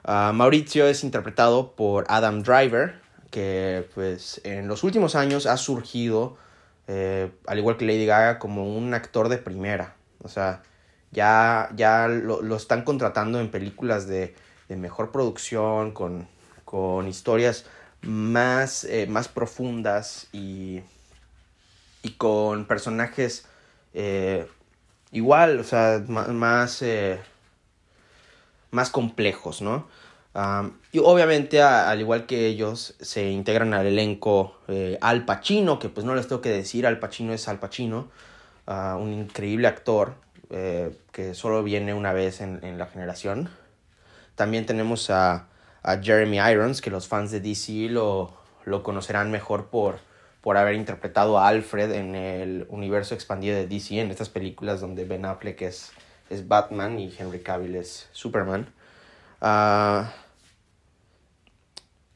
Maurizio 0.07 0.87
es 0.87 1.03
interpretado 1.03 1.73
por 1.73 2.05
Adam 2.09 2.43
Driver, 2.43 3.01
que 3.31 3.89
pues 3.95 4.41
en 4.45 4.69
los 4.69 4.85
últimos 4.85 5.17
años 5.17 5.47
ha 5.47 5.57
surgido, 5.57 6.37
eh, 6.87 7.31
al 7.47 7.59
igual 7.59 7.77
que 7.77 7.85
Lady 7.87 8.07
Gaga, 8.07 8.39
como 8.39 8.77
un 8.77 8.95
actor 8.95 9.29
de 9.29 9.39
primera. 9.39 9.97
O 10.23 10.29
sea, 10.29 10.63
ya, 11.14 11.71
ya 11.76 12.09
lo, 12.09 12.56
están 12.56 12.83
contratando 12.83 13.40
en 13.40 13.50
películas 13.50 14.06
de, 14.06 14.35
mejor 14.68 15.12
producción, 15.12 15.92
con, 15.92 16.28
historias 17.09 17.66
más, 18.02 18.83
eh, 18.85 19.06
más 19.09 19.28
profundas 19.28 20.26
y, 20.33 20.80
y 22.02 22.11
con 22.18 22.64
personajes 22.66 23.47
eh, 23.94 24.49
igual, 25.12 25.61
o 25.61 25.64
sea, 25.64 26.02
más, 26.09 26.83
eh, 26.83 27.21
más 28.73 28.90
complejos, 28.90 29.62
¿no? 29.62 29.87
y 30.90 30.99
obviamente, 30.99 31.62
al 31.62 32.00
igual 32.00 32.26
que 32.26 32.49
ellos, 32.49 32.97
se 33.00 33.30
integran 33.30 33.73
al 33.73 33.87
elenco 33.87 34.59
Al 35.00 35.25
Pacino, 35.25 35.78
que 35.78 35.88
pues 35.88 36.04
no 36.04 36.16
les 36.16 36.26
tengo 36.26 36.40
que 36.42 36.50
decir, 36.50 36.88
Al 36.88 36.99
Pacino 36.99 37.33
es 37.33 37.47
Al 37.47 37.61
Pacino, 37.61 38.09
ah, 38.66 38.99
un 39.00 39.12
increíble 39.12 39.68
actor, 39.68 40.16
eh, 40.57 40.97
que 41.11 41.35
solo 41.35 41.65
viene 41.65 41.95
una 41.95 42.13
vez 42.13 42.41
en, 42.41 42.79
la 42.79 42.87
generación. 42.87 43.51
También 44.37 44.67
tenemos 44.67 45.11
a, 45.11 45.49
Jeremy 46.01 46.39
Irons, 46.39 46.81
que 46.81 46.91
los 46.91 47.09
fans 47.09 47.33
de 47.33 47.41
DC 47.41 47.89
lo, 47.91 48.33
lo 48.65 48.85
conocerán 48.85 49.33
mejor 49.33 49.67
por, 49.67 49.99
por 50.43 50.57
haber 50.57 50.77
interpretado 50.77 51.39
a 51.41 51.49
Alfred 51.49 51.91
en 51.91 52.15
el 52.15 52.67
universo 52.69 53.17
expandido 53.17 53.57
de 53.57 53.67
DC, 53.67 53.99
en 53.99 54.13
estas 54.13 54.29
películas 54.29 54.81
donde 54.81 55.05
Ben 55.05 55.25
Affleck 55.25 55.61
es, 55.63 55.91
es 56.31 56.47
Batman 56.47 57.01
y 57.01 57.13
Henry 57.19 57.41
Cavill 57.41 57.75
es 57.75 58.09
Superman. 58.13 58.73
Ah, 59.41 60.13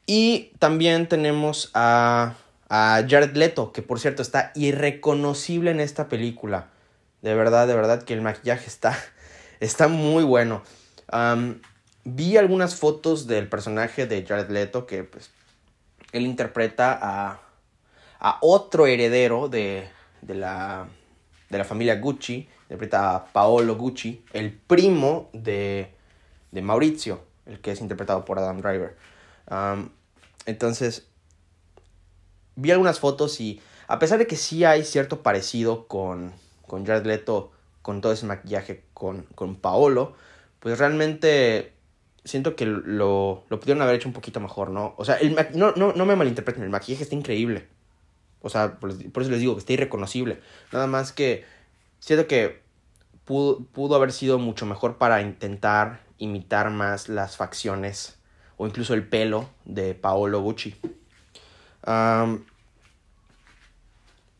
y 0.05 0.53
también 0.59 1.09
tenemos 1.09 1.71
a, 1.73 2.35
a 2.69 3.03
Jared 3.05 3.35
Leto, 3.35 3.73
que 3.73 3.81
por 3.81 3.99
cierto 3.99 4.21
está 4.21 4.53
irreconocible 4.55 5.71
en 5.71 5.81
esta 5.81 6.07
película. 6.07 6.69
De 7.21 7.35
verdad, 7.35 7.67
de 7.67 7.75
verdad 7.75 8.03
que 8.03 8.13
el 8.13 8.21
maquillaje 8.21 8.67
está, 8.67 8.97
está 9.59 9.87
muy 9.87 10.23
bueno. 10.23 10.63
vi 12.03 12.37
algunas 12.37 12.75
fotos 12.75 13.27
del 13.27 13.47
personaje 13.47 14.05
de 14.05 14.25
Jared 14.25 14.49
Leto 14.49 14.85
que 14.85 15.03
pues 15.03 15.31
él 16.11 16.25
interpreta 16.25 16.97
a, 17.01 17.39
a 18.19 18.37
otro 18.41 18.87
heredero 18.87 19.47
de, 19.47 19.87
de, 20.21 20.35
la, 20.35 20.87
de 21.49 21.57
la 21.57 21.63
familia 21.63 21.95
Gucci, 21.99 22.47
interpreta 22.63 23.15
a 23.15 23.25
Paolo 23.25 23.75
Gucci, 23.75 24.23
el 24.33 24.53
primo 24.53 25.29
de, 25.33 25.93
de 26.51 26.61
Maurizio, 26.61 27.23
el 27.45 27.59
que 27.61 27.71
es 27.71 27.81
interpretado 27.81 28.25
por 28.25 28.39
Adam 28.39 28.61
Driver. 28.61 28.95
entonces, 30.45 31.07
vi 32.55 32.71
algunas 32.71 32.99
fotos 32.99 33.39
y 33.39 33.61
a 33.87 33.99
pesar 33.99 34.19
de 34.19 34.27
que 34.27 34.35
sí 34.35 34.65
hay 34.65 34.83
cierto 34.83 35.23
parecido 35.23 35.87
con, 35.87 36.33
con 36.69 36.85
Jared 36.85 37.05
Leto, 37.05 37.51
con 37.81 37.99
todo 37.99 38.13
ese 38.13 38.25
maquillaje 38.25 38.85
con, 38.93 39.23
con 39.35 39.57
Paolo, 39.57 40.15
pues 40.61 40.79
realmente 40.79 41.73
siento 42.23 42.55
que 42.55 42.65
lo, 42.65 43.43
lo 43.49 43.59
pudieron 43.59 43.81
haber 43.81 43.95
hecho 43.95 44.07
un 44.07 44.13
poquito 44.13 44.39
mejor, 44.39 44.69
¿no? 44.69 44.93
O 44.97 45.03
sea, 45.03 45.15
el 45.15 45.35
no, 45.55 45.73
no, 45.73 45.91
no 45.91 46.05
me 46.05 46.15
malinterpreten, 46.15 46.63
el 46.63 46.69
maquillaje 46.69 47.03
está 47.03 47.15
increíble. 47.15 47.67
O 48.41 48.49
sea, 48.49 48.79
por, 48.79 48.91
eso 48.91 49.31
les 49.31 49.39
digo 49.39 49.55
que 49.55 49.59
está 49.59 49.73
irreconocible. 49.73 50.39
Nada 50.71 50.87
más 50.87 51.11
que 51.11 51.43
siento 51.99 52.27
que 52.27 52.61
pudo, 53.25 53.59
pudo 53.65 53.95
haber 53.95 54.13
sido 54.13 54.39
mucho 54.39 54.65
mejor 54.65 54.97
para 54.97 55.21
intentar 55.21 56.01
imitar 56.17 56.69
más 56.69 57.09
las 57.09 57.35
facciones 57.35 58.17
o 58.57 58.67
incluso 58.67 58.93
el 58.93 59.07
pelo 59.07 59.49
de 59.65 59.95
Paolo 59.95 60.41
Gucci. 60.41 60.75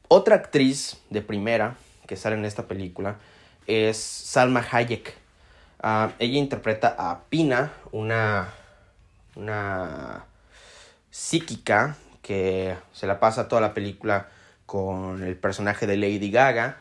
otra 0.07 0.36
actriz 0.36 0.98
de 1.09 1.21
primera 1.21 1.77
que 2.09 2.15
sale 2.15 2.35
en 2.35 2.43
esta 2.43 2.63
película 2.63 3.17
es 3.67 3.97
Salma 3.97 4.65
Hayek. 4.71 5.15
ella 6.17 6.39
interpreta 6.39 6.95
a 6.97 7.19
Pina, 7.29 7.71
una, 7.91 8.49
una 9.35 10.25
psíquica 11.11 11.97
que 12.23 12.75
se 12.93 13.05
la 13.05 13.19
pasa 13.19 13.47
toda 13.47 13.61
la 13.61 13.75
película 13.75 14.27
con 14.65 15.21
el 15.21 15.37
personaje 15.37 15.85
de 15.85 15.97
Lady 15.97 16.31
Gaga, 16.31 16.77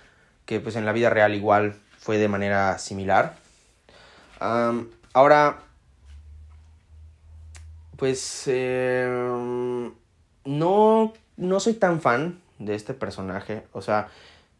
que 0.46 0.60
pues 0.60 0.76
en 0.76 0.86
la 0.86 0.92
vida 0.92 1.10
real 1.10 1.34
igual 1.34 1.74
fue 1.98 2.16
de 2.16 2.28
manera 2.28 2.78
similar. 2.78 3.34
ahora, 5.12 5.58
pues 7.98 8.44
em, 8.46 9.92
no, 10.46 11.12
no 11.36 11.60
soy 11.60 11.74
tan 11.74 12.00
fan 12.00 12.40
de 12.58 12.74
este 12.74 12.94
personaje. 12.94 13.66
O 13.72 13.82
sea, 13.82 14.08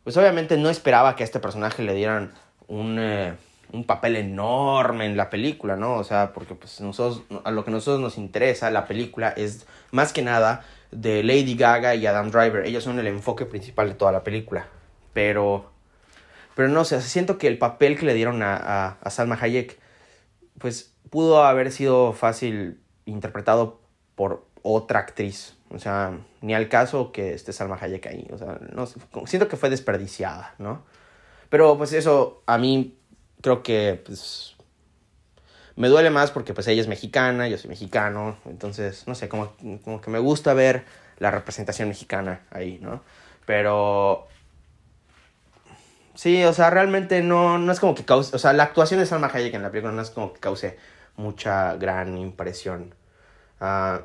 pues 0.09 0.17
obviamente 0.17 0.57
no 0.57 0.71
esperaba 0.71 1.17
que 1.17 1.23
a 1.23 1.27
este 1.27 1.39
personaje 1.39 1.83
le 1.83 1.93
dieran 1.93 2.33
un, 2.67 2.99
eh, 2.99 3.35
un 3.75 3.85
papel 3.85 4.17
enorme 4.17 5.05
en 5.05 5.19
la 5.19 5.29
película, 5.29 5.77
¿no? 5.77 5.97
O 5.97 6.03
sea, 6.03 6.33
porque 6.33 6.55
pues 6.55 6.81
nosotros, 6.81 7.25
a 7.45 7.51
lo 7.51 7.63
que 7.63 7.71
a 7.71 7.75
nosotros 7.75 8.01
nos 8.01 8.17
interesa 8.17 8.71
la 8.71 8.87
película 8.87 9.35
es 9.37 9.67
más 9.91 10.15
que 10.15 10.23
nada 10.23 10.65
de 10.93 11.23
Lady 11.23 11.57
Gaga 11.57 11.95
y 11.95 12.07
Adam 12.07 12.31
Driver. 12.31 12.65
Ellos 12.65 12.85
son 12.85 12.99
el 12.99 13.07
enfoque 13.07 13.45
principal 13.45 13.91
de 13.91 13.97
toda 13.97 14.11
la 14.11 14.25
película. 14.25 14.69
Pero, 15.13 15.71
pero 16.55 16.71
no 16.71 16.87
sé, 16.87 17.03
siento 17.03 17.37
que 17.37 17.47
el 17.47 17.59
papel 17.59 17.99
que 17.99 18.07
le 18.07 18.15
dieron 18.15 18.43
a, 18.43 18.97
a, 19.03 19.11
Salma 19.11 19.37
Hayek, 19.39 19.79
pues 20.57 20.95
pudo 21.11 21.45
haber 21.45 21.71
sido 21.71 22.15
fácil 22.15 22.81
interpretado 23.05 23.79
por 24.15 24.47
otra 24.63 25.01
actriz. 25.01 25.58
O 25.71 25.79
sea, 25.79 26.19
ni 26.41 26.55
al 26.55 26.69
caso 26.69 27.13
que 27.13 27.35
esté 27.35 27.53
Salma 27.53 27.79
Hayek 27.81 28.07
ahí. 28.07 28.27
O 28.33 28.39
sea, 28.39 28.59
no 28.73 28.87
siento 29.27 29.49
que 29.49 29.57
fue 29.57 29.71
desperdiciada, 29.71 30.55
¿no? 30.59 30.85
Pero 31.51 31.77
pues 31.77 31.93
eso 31.93 32.43
a 32.47 32.59
mí 32.59 32.97
creo 33.41 33.63
que 33.63 34.03
pues 34.05 34.57
me 35.77 35.89
duele 35.89 36.11
más 36.11 36.31
porque 36.31 36.55
pues 36.55 36.67
ella 36.67 36.81
es 36.81 36.89
mexicana, 36.89 37.49
yo 37.49 37.57
soy 37.57 37.71
mexicano, 37.71 38.37
entonces, 38.47 39.07
no 39.07 39.15
sé, 39.15 39.29
como, 39.29 39.53
como 39.85 40.01
que 40.01 40.11
me 40.11 40.19
gusta 40.19 40.53
ver 40.53 40.85
la 41.19 41.31
representación 41.31 41.89
mexicana 41.89 42.41
ahí, 42.51 42.79
¿no? 42.83 43.03
Pero... 43.47 44.27
Sí, 46.15 46.43
o 46.43 46.53
sea, 46.53 46.69
realmente 46.71 47.23
no, 47.23 47.59
no 47.59 47.71
es 47.71 47.79
como 47.79 47.95
que 47.95 48.05
cause, 48.05 48.35
o 48.35 48.41
sea, 48.41 48.53
la 48.53 48.65
actuación 48.65 48.99
de 48.99 49.07
Salma 49.07 49.31
Hayek 49.33 49.55
en 49.55 49.63
la 49.63 49.71
película 49.71 49.93
no 49.93 50.03
es 50.03 50.11
como 50.11 50.33
que 50.33 50.41
cause 50.41 50.77
mucha 51.17 51.77
gran 51.77 52.19
impresión. 52.19 52.93
Ah, 53.61 54.01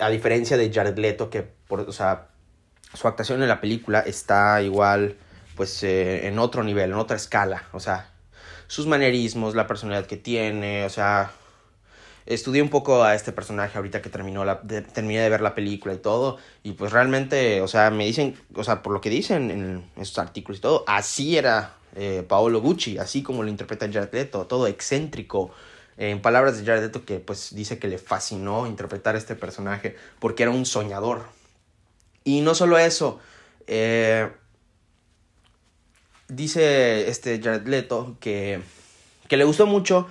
a 0.00 0.08
diferencia 0.10 0.56
de 0.56 0.72
Jared 0.72 0.98
Leto, 0.98 1.30
que, 1.30 1.42
por, 1.42 1.80
o 1.80 1.92
sea, 1.92 2.28
su 2.94 3.06
actuación 3.06 3.42
en 3.42 3.48
la 3.48 3.60
película 3.60 4.00
está 4.00 4.60
igual, 4.62 5.16
pues, 5.56 5.82
eh, 5.82 6.26
en 6.26 6.38
otro 6.38 6.62
nivel, 6.62 6.90
en 6.90 6.96
otra 6.96 7.16
escala, 7.16 7.64
o 7.72 7.80
sea, 7.80 8.10
sus 8.66 8.86
manerismos, 8.86 9.54
la 9.54 9.66
personalidad 9.66 10.06
que 10.06 10.16
tiene, 10.16 10.84
o 10.84 10.90
sea, 10.90 11.30
estudié 12.26 12.60
un 12.60 12.68
poco 12.68 13.02
a 13.02 13.14
este 13.14 13.32
personaje 13.32 13.78
ahorita 13.78 14.02
que 14.02 14.10
terminó 14.10 14.44
la, 14.44 14.60
terminé 14.60 15.20
de 15.20 15.30
ver 15.30 15.40
la 15.40 15.54
película 15.54 15.94
y 15.94 15.98
todo, 15.98 16.38
y 16.62 16.72
pues 16.72 16.92
realmente, 16.92 17.62
o 17.62 17.68
sea, 17.68 17.90
me 17.90 18.04
dicen, 18.04 18.36
o 18.54 18.64
sea, 18.64 18.82
por 18.82 18.92
lo 18.92 19.00
que 19.00 19.10
dicen 19.10 19.50
en 19.50 19.90
estos 19.96 20.18
artículos 20.18 20.58
y 20.58 20.60
todo, 20.60 20.84
así 20.86 21.38
era 21.38 21.74
eh, 21.96 22.24
Paolo 22.28 22.60
Gucci, 22.60 22.98
así 22.98 23.22
como 23.22 23.42
lo 23.42 23.48
interpreta 23.48 23.90
Jared 23.90 24.12
Leto, 24.12 24.46
todo 24.46 24.66
excéntrico, 24.66 25.50
en 25.98 26.22
palabras 26.22 26.56
de 26.56 26.64
Jared 26.64 26.82
Leto 26.82 27.04
que 27.04 27.18
pues 27.18 27.54
dice 27.54 27.78
que 27.78 27.88
le 27.88 27.98
fascinó 27.98 28.66
interpretar 28.66 29.16
este 29.16 29.34
personaje 29.34 29.96
porque 30.18 30.44
era 30.44 30.52
un 30.52 30.64
soñador. 30.64 31.24
Y 32.24 32.40
no 32.40 32.54
solo 32.54 32.78
eso, 32.78 33.20
eh, 33.66 34.30
dice 36.28 37.08
este 37.08 37.40
Jared 37.42 37.66
Leto 37.66 38.16
que, 38.20 38.60
que 39.28 39.36
le 39.36 39.44
gustó 39.44 39.66
mucho 39.66 40.08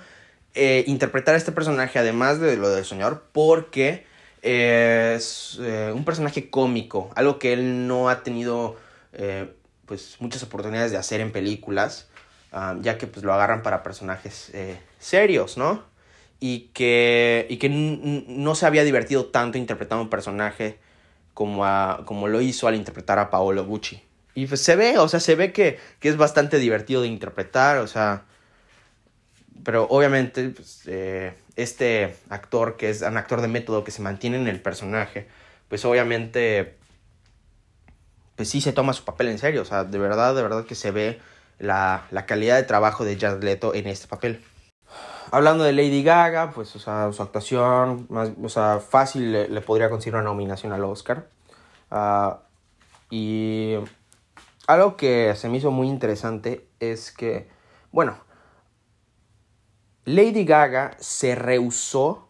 eh, 0.54 0.84
interpretar 0.86 1.34
a 1.34 1.38
este 1.38 1.52
personaje, 1.52 1.98
además 1.98 2.40
de 2.40 2.56
lo 2.56 2.68
del 2.70 2.84
soñador, 2.84 3.24
porque 3.32 4.06
es 4.42 5.58
eh, 5.60 5.92
un 5.94 6.04
personaje 6.04 6.50
cómico, 6.50 7.10
algo 7.14 7.38
que 7.38 7.52
él 7.52 7.86
no 7.86 8.08
ha 8.08 8.22
tenido 8.22 8.76
eh, 9.12 9.52
pues 9.86 10.16
muchas 10.20 10.42
oportunidades 10.42 10.90
de 10.90 10.96
hacer 10.96 11.20
en 11.20 11.32
películas, 11.32 12.08
ya 12.80 12.98
que 12.98 13.06
pues 13.06 13.24
lo 13.24 13.32
agarran 13.32 13.62
para 13.62 13.82
personajes 13.82 14.52
serios, 14.98 15.58
¿no? 15.58 15.84
Y 16.40 16.70
que, 16.72 17.46
y 17.50 17.56
que 17.56 17.68
no 17.68 18.54
se 18.54 18.66
había 18.66 18.84
divertido 18.84 19.26
tanto 19.26 19.58
interpretando 19.58 20.02
un 20.02 20.10
personaje 20.10 20.78
como, 21.34 21.64
como 22.04 22.28
lo 22.28 22.40
hizo 22.40 22.68
al 22.68 22.74
interpretar 22.74 23.18
a 23.18 23.30
Paolo 23.30 23.64
Gucci. 23.64 24.02
Y 24.38 24.46
pues 24.46 24.60
se 24.60 24.76
ve, 24.76 24.98
o 24.98 25.08
sea, 25.08 25.18
se 25.18 25.34
ve 25.34 25.52
que, 25.52 25.80
es 26.00 26.16
bastante 26.16 26.58
divertido 26.58 27.02
de 27.02 27.08
interpretar, 27.08 27.78
o 27.78 27.88
sea. 27.88 28.22
Pero 29.64 29.88
obviamente, 29.90 30.50
pues, 30.50 30.82
eh, 30.86 31.34
este 31.56 32.14
actor, 32.28 32.76
que 32.76 32.90
es 32.90 33.02
un 33.02 33.16
actor 33.16 33.40
de 33.40 33.48
método 33.48 33.82
que 33.82 33.90
se 33.90 34.00
mantiene 34.00 34.36
en 34.36 34.46
el 34.46 34.60
personaje, 34.60 35.26
pues 35.68 35.84
obviamente, 35.84 36.76
pues 38.36 38.48
sí 38.48 38.60
se 38.60 38.72
toma 38.72 38.92
su 38.92 39.04
papel 39.04 39.26
en 39.26 39.38
serio, 39.38 39.62
o 39.62 39.64
sea, 39.64 39.82
de 39.82 39.98
verdad, 39.98 40.36
de 40.36 40.42
verdad 40.42 40.64
que 40.64 40.76
se 40.76 40.92
ve 40.92 41.18
la, 41.58 42.06
calidad 42.26 42.56
de 42.56 42.62
trabajo 42.62 43.04
de 43.04 43.18
Jared 43.18 43.42
Leto 43.42 43.74
en 43.74 43.86
este 43.86 44.06
papel. 44.06 44.44
Hablando 45.30 45.64
de 45.64 45.72
Lady 45.72 46.02
Gaga, 46.02 46.52
pues, 46.52 46.68
su 46.68 46.90
actuación, 46.90 48.06
más, 48.08 48.30
o 48.42 48.48
sea, 48.48 48.80
fácil 48.80 49.32
le, 49.32 49.60
podría 49.60 49.90
conseguir 49.90 50.14
una 50.14 50.24
nominación 50.24 50.72
al 50.72 50.84
Oscar. 50.84 51.28
Ah, 51.90 52.40
y 53.10 53.74
algo 54.66 54.96
que 54.96 55.34
se 55.36 55.48
me 55.48 55.58
hizo 55.58 55.70
muy 55.70 55.88
interesante 55.88 56.66
es 56.80 57.12
que, 57.12 57.48
bueno, 57.92 58.18
Lady 60.04 60.44
Gaga 60.44 60.96
se 60.98 61.34
rehusó 61.34 62.28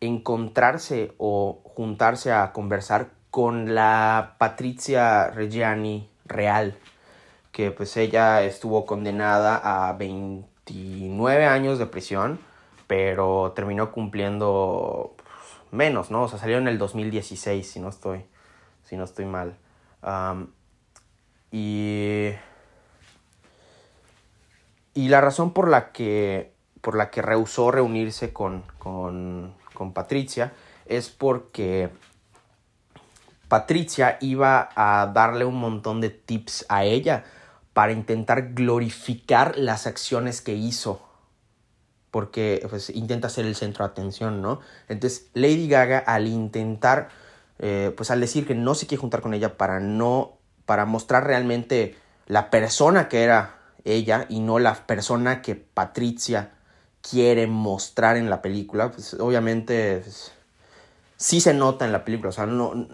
encontrarse 0.00 1.14
o 1.18 1.62
juntarse 1.64 2.32
a 2.32 2.52
conversar 2.52 3.10
con 3.30 3.74
la 3.74 4.36
Patricia 4.38 5.30
Reggiani 5.30 6.10
real, 6.24 6.78
que 7.60 7.70
pues 7.70 7.94
ella 7.98 8.42
estuvo 8.42 8.86
condenada 8.86 9.60
a 9.62 9.92
29 9.92 11.44
años 11.44 11.78
de 11.78 11.84
prisión, 11.84 12.40
pero 12.86 13.52
terminó 13.54 13.92
cumpliendo 13.92 15.14
menos, 15.70 16.10
¿no? 16.10 16.22
O 16.22 16.28
sea, 16.28 16.38
salió 16.38 16.56
en 16.56 16.68
el 16.68 16.78
2016, 16.78 17.70
si 17.70 17.78
no 17.78 17.90
estoy, 17.90 18.24
si 18.84 18.96
no 18.96 19.04
estoy 19.04 19.26
mal. 19.26 19.58
Y, 21.52 22.30
y 24.94 25.08
la 25.08 25.20
razón 25.20 25.52
por 25.52 25.68
la 25.68 25.92
que, 25.92 26.54
por 26.80 26.96
la 26.96 27.10
que 27.10 27.20
rehusó 27.20 27.70
reunirse 27.70 28.32
con, 28.32 28.62
con, 28.78 29.52
con 29.74 29.92
Patricia 29.92 30.54
es 30.86 31.10
porque 31.10 31.90
Patricia 33.48 34.16
iba 34.22 34.70
a 34.74 35.10
darle 35.12 35.44
un 35.44 35.56
montón 35.56 36.00
de 36.00 36.08
tips 36.08 36.64
a 36.70 36.84
ella 36.84 37.26
para 37.72 37.92
intentar 37.92 38.54
glorificar 38.54 39.56
las 39.56 39.86
acciones 39.86 40.40
que 40.40 40.54
hizo. 40.54 41.06
Porque 42.10 42.66
pues, 42.68 42.90
intenta 42.90 43.28
ser 43.28 43.46
el 43.46 43.54
centro 43.54 43.84
de 43.84 43.92
atención, 43.92 44.42
¿no? 44.42 44.60
Entonces, 44.88 45.28
Lady 45.34 45.68
Gaga, 45.68 45.98
al 45.98 46.26
intentar, 46.26 47.10
eh, 47.58 47.92
pues 47.96 48.10
al 48.10 48.20
decir 48.20 48.46
que 48.46 48.54
no 48.54 48.74
se 48.74 48.86
quiere 48.86 49.00
juntar 49.00 49.20
con 49.20 49.34
ella 49.34 49.56
para 49.56 49.80
no 49.80 50.40
para 50.70 50.84
mostrar 50.84 51.26
realmente 51.26 51.96
la 52.28 52.48
persona 52.48 53.08
que 53.08 53.24
era 53.24 53.58
ella 53.84 54.26
y 54.28 54.38
no 54.38 54.60
la 54.60 54.74
persona 54.86 55.42
que 55.42 55.56
Patricia 55.56 56.52
quiere 57.02 57.48
mostrar 57.48 58.16
en 58.16 58.30
la 58.30 58.40
película, 58.40 58.92
pues 58.92 59.14
obviamente 59.14 60.00
pues, 60.04 60.30
sí 61.16 61.40
se 61.40 61.54
nota 61.54 61.84
en 61.84 61.90
la 61.90 62.04
película, 62.04 62.28
o 62.28 62.32
sea, 62.32 62.46
no, 62.46 62.86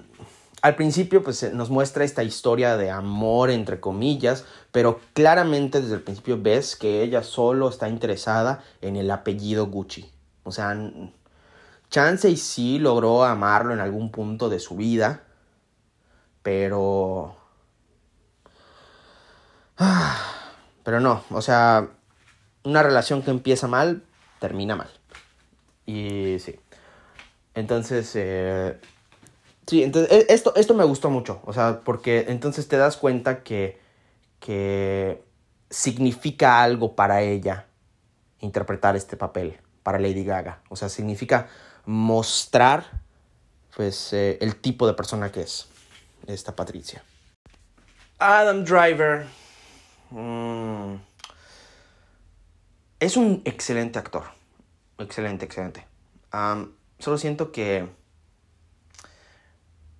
al 0.67 0.75
principio 0.75 1.23
pues 1.23 1.53
nos 1.55 1.71
muestra 1.71 2.03
esta 2.03 2.25
historia 2.25 2.77
de 2.77 2.91
amor 2.91 3.51
entre 3.51 3.79
comillas, 3.79 4.45
pero 4.73 4.99
claramente 5.13 5.81
desde 5.81 5.95
el 5.95 6.03
principio 6.03 6.43
ves 6.43 6.75
que 6.75 7.05
ella 7.05 7.23
solo 7.23 7.69
está 7.69 7.89
interesada 7.89 8.65
en 8.81 8.97
el 8.97 9.09
apellido 9.13 9.67
Gucci. 9.69 10.11
O 10.43 10.51
sea, 10.51 10.77
Chance 11.89 12.29
y 12.29 12.37
sí 12.37 12.81
logró 12.81 13.23
amarlo 13.23 13.75
en 13.75 13.79
algún 13.79 14.11
punto 14.11 14.49
de 14.49 14.59
su 14.59 14.75
vida, 14.75 15.23
pero... 16.43 17.37
Pero 20.83 21.01
no, 21.01 21.23
o 21.31 21.43
sea, 21.43 21.91
una 22.65 22.83
relación 22.83 23.23
que 23.23 23.31
empieza 23.31 23.69
mal, 23.69 24.03
termina 24.41 24.75
mal. 24.75 24.89
Y 25.85 26.39
sí. 26.41 26.59
Entonces, 27.55 28.13
eh, 28.15 28.81
sí, 29.67 29.83
entonces, 29.83 30.11
e, 30.13 30.33
esto, 30.33 30.55
esto 30.57 30.75
me 30.75 30.85
gustó 30.85 31.11
mucho, 31.11 31.41
o 31.45 31.53
sea, 31.53 31.81
porque 31.85 32.27
entonces 32.29 32.69
te 32.69 32.77
das 32.77 32.97
cuenta 32.97 33.43
que, 33.43 33.79
que 34.41 35.23
significa 35.71 36.63
algo 36.63 36.95
para 36.95 37.23
ella 37.23 37.67
interpretar 38.41 38.97
este 38.97 39.17
papel, 39.17 39.59
para 39.83 39.99
Lady 39.99 40.25
Gaga. 40.25 40.61
O 40.69 40.77
sea, 40.77 40.89
significa 40.89 41.49
mostrar, 41.85 43.03
pues, 43.77 44.13
eh, 44.13 44.39
el 44.41 44.57
tipo 44.57 44.87
de 44.87 44.95
persona 44.95 45.31
que 45.31 45.43
es 45.43 45.69
esta 46.27 46.55
Patricia. 46.55 47.03
Adam 48.19 48.65
Driver. 48.65 49.27
Mm, 50.11 50.95
es 53.01 53.17
un 53.17 53.43
excelente 53.45 53.99
actor. 53.99 54.25
Excelente, 54.99 55.45
excelente. 55.45 55.87
solo 56.99 57.19
siento 57.19 57.53
que... 57.53 57.89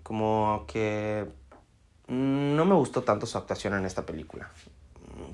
Como 0.07 0.67
que... 0.69 1.27
No 2.07 2.65
me 2.65 2.77
gustó 2.77 3.03
tanto 3.03 3.27
su 3.27 3.37
actuación 3.37 3.75
en 3.75 3.85
esta 3.85 4.07
película. 4.07 4.49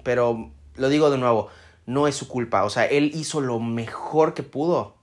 Pero 0.03 0.51
lo 0.77 0.89
digo 0.89 1.11
de 1.11 1.19
nuevo, 1.19 1.49
no 1.85 2.09
es 2.09 2.15
su 2.15 2.27
culpa. 2.27 2.65
O 2.65 2.71
sea, 2.71 2.87
él 2.87 3.11
hizo 3.13 3.43
lo 3.43 3.61
mejor 3.61 4.33
que 4.33 4.43
pudo 4.43 4.97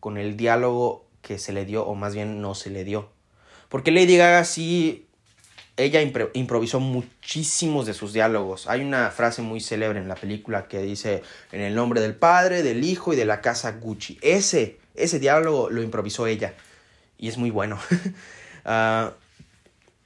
con 0.00 0.18
el 0.18 0.36
diálogo 0.36 1.06
que 1.22 1.38
se 1.38 1.54
le 1.54 1.64
dio, 1.64 1.86
o 1.86 1.94
más 1.94 2.14
bien 2.14 2.42
no 2.42 2.54
se 2.54 2.68
le 2.68 2.84
dio. 2.84 3.08
Porque 3.70 3.90
Lady 3.90 4.18
Gaga 4.18 4.44
sí 4.44 5.06
ella 5.78 6.02
improvisó 6.34 6.78
muchísimos 6.78 7.86
de 7.86 7.94
sus 7.94 8.12
diálogos. 8.12 8.66
Hay 8.66 8.82
una 8.82 9.10
frase 9.10 9.40
muy 9.40 9.62
célebre 9.62 9.98
en 9.98 10.08
la 10.08 10.14
película 10.16 10.68
que 10.68 10.82
dice 10.82 11.22
en 11.52 11.62
el 11.62 11.74
nombre 11.74 12.02
del 12.02 12.14
padre, 12.14 12.62
del 12.62 12.84
hijo 12.84 13.14
y 13.14 13.16
de 13.16 13.24
la 13.24 13.40
casa 13.40 13.72
Gucci. 13.72 14.18
Ese, 14.20 14.78
ese 14.94 15.18
diálogo 15.18 15.70
lo 15.70 15.82
improvisó 15.82 16.26
ella 16.26 16.52
y 17.16 17.28
es 17.28 17.38
muy 17.38 17.48
bueno. 17.48 17.78
Ah, 18.66 19.12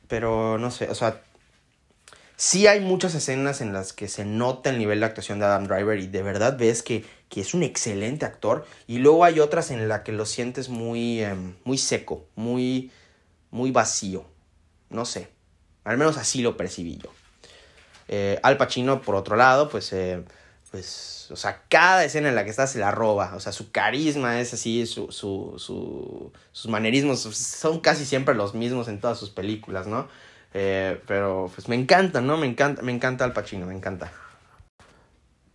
pero 0.06 0.58
no 0.58 0.70
sé, 0.70 0.88
o 0.90 0.94
sea, 0.94 1.22
sí 2.36 2.66
hay 2.66 2.80
muchas 2.80 3.14
escenas 3.14 3.60
en 3.62 3.72
las 3.72 3.92
que 3.92 4.06
se 4.06 4.24
nota 4.24 4.70
el 4.70 4.78
nivel 4.78 5.00
de 5.00 5.06
actuación 5.06 5.38
de 5.38 5.46
Adam 5.46 5.66
Driver 5.66 5.98
y 5.98 6.06
de 6.06 6.22
verdad 6.22 6.56
ves 6.58 6.82
que, 6.82 7.04
que 7.30 7.40
es 7.40 7.54
un 7.54 7.62
excelente 7.62 8.26
actor. 8.26 8.66
Y 8.86 8.98
luego 8.98 9.24
hay 9.24 9.40
otras 9.40 9.70
en 9.70 9.88
las 9.88 10.02
que 10.02 10.12
lo 10.12 10.26
sientes 10.26 10.68
muy, 10.68 11.22
em, 11.22 11.54
muy 11.64 11.78
seco, 11.78 12.26
muy, 12.36 12.92
muy 13.50 13.70
vacío. 13.70 14.24
No 14.90 15.04
sé. 15.06 15.28
Al 15.84 15.96
menos 15.96 16.18
así 16.18 16.42
lo 16.42 16.56
percibí 16.56 16.98
yo. 16.98 17.10
Eh, 18.08 18.38
Al 18.42 18.56
Pacino, 18.56 19.00
por 19.00 19.14
otro 19.14 19.36
lado, 19.36 19.70
pues, 19.70 19.92
eh, 19.92 20.22
pues, 20.70 21.28
o 21.30 21.36
sea, 21.36 21.62
cada 21.68 22.04
escena 22.04 22.28
en 22.28 22.34
la 22.34 22.44
que 22.44 22.50
está 22.50 22.66
se 22.66 22.78
la 22.78 22.90
roba. 22.90 23.32
O 23.34 23.40
sea, 23.40 23.52
su 23.52 23.72
carisma 23.72 24.40
es 24.40 24.54
así, 24.54 24.86
su, 24.86 25.10
su, 25.10 25.54
su, 25.56 26.32
sus 26.52 26.70
manerismos 26.70 27.20
son 27.20 27.80
casi 27.80 28.04
siempre 28.04 28.34
los 28.34 28.54
mismos 28.54 28.88
en 28.88 29.00
todas 29.00 29.18
sus 29.18 29.30
películas, 29.30 29.86
¿no? 29.86 30.08
Eh, 30.54 31.00
pero, 31.06 31.50
pues 31.54 31.68
me 31.68 31.76
encanta, 31.76 32.21
¿no? 32.21 32.36
Me 32.36 32.47
encanta, 32.47 32.82
me 32.82 32.92
encanta 32.92 33.25
Al 33.25 33.32
Pacino, 33.32 33.66
me 33.66 33.75
encanta. 33.75 34.12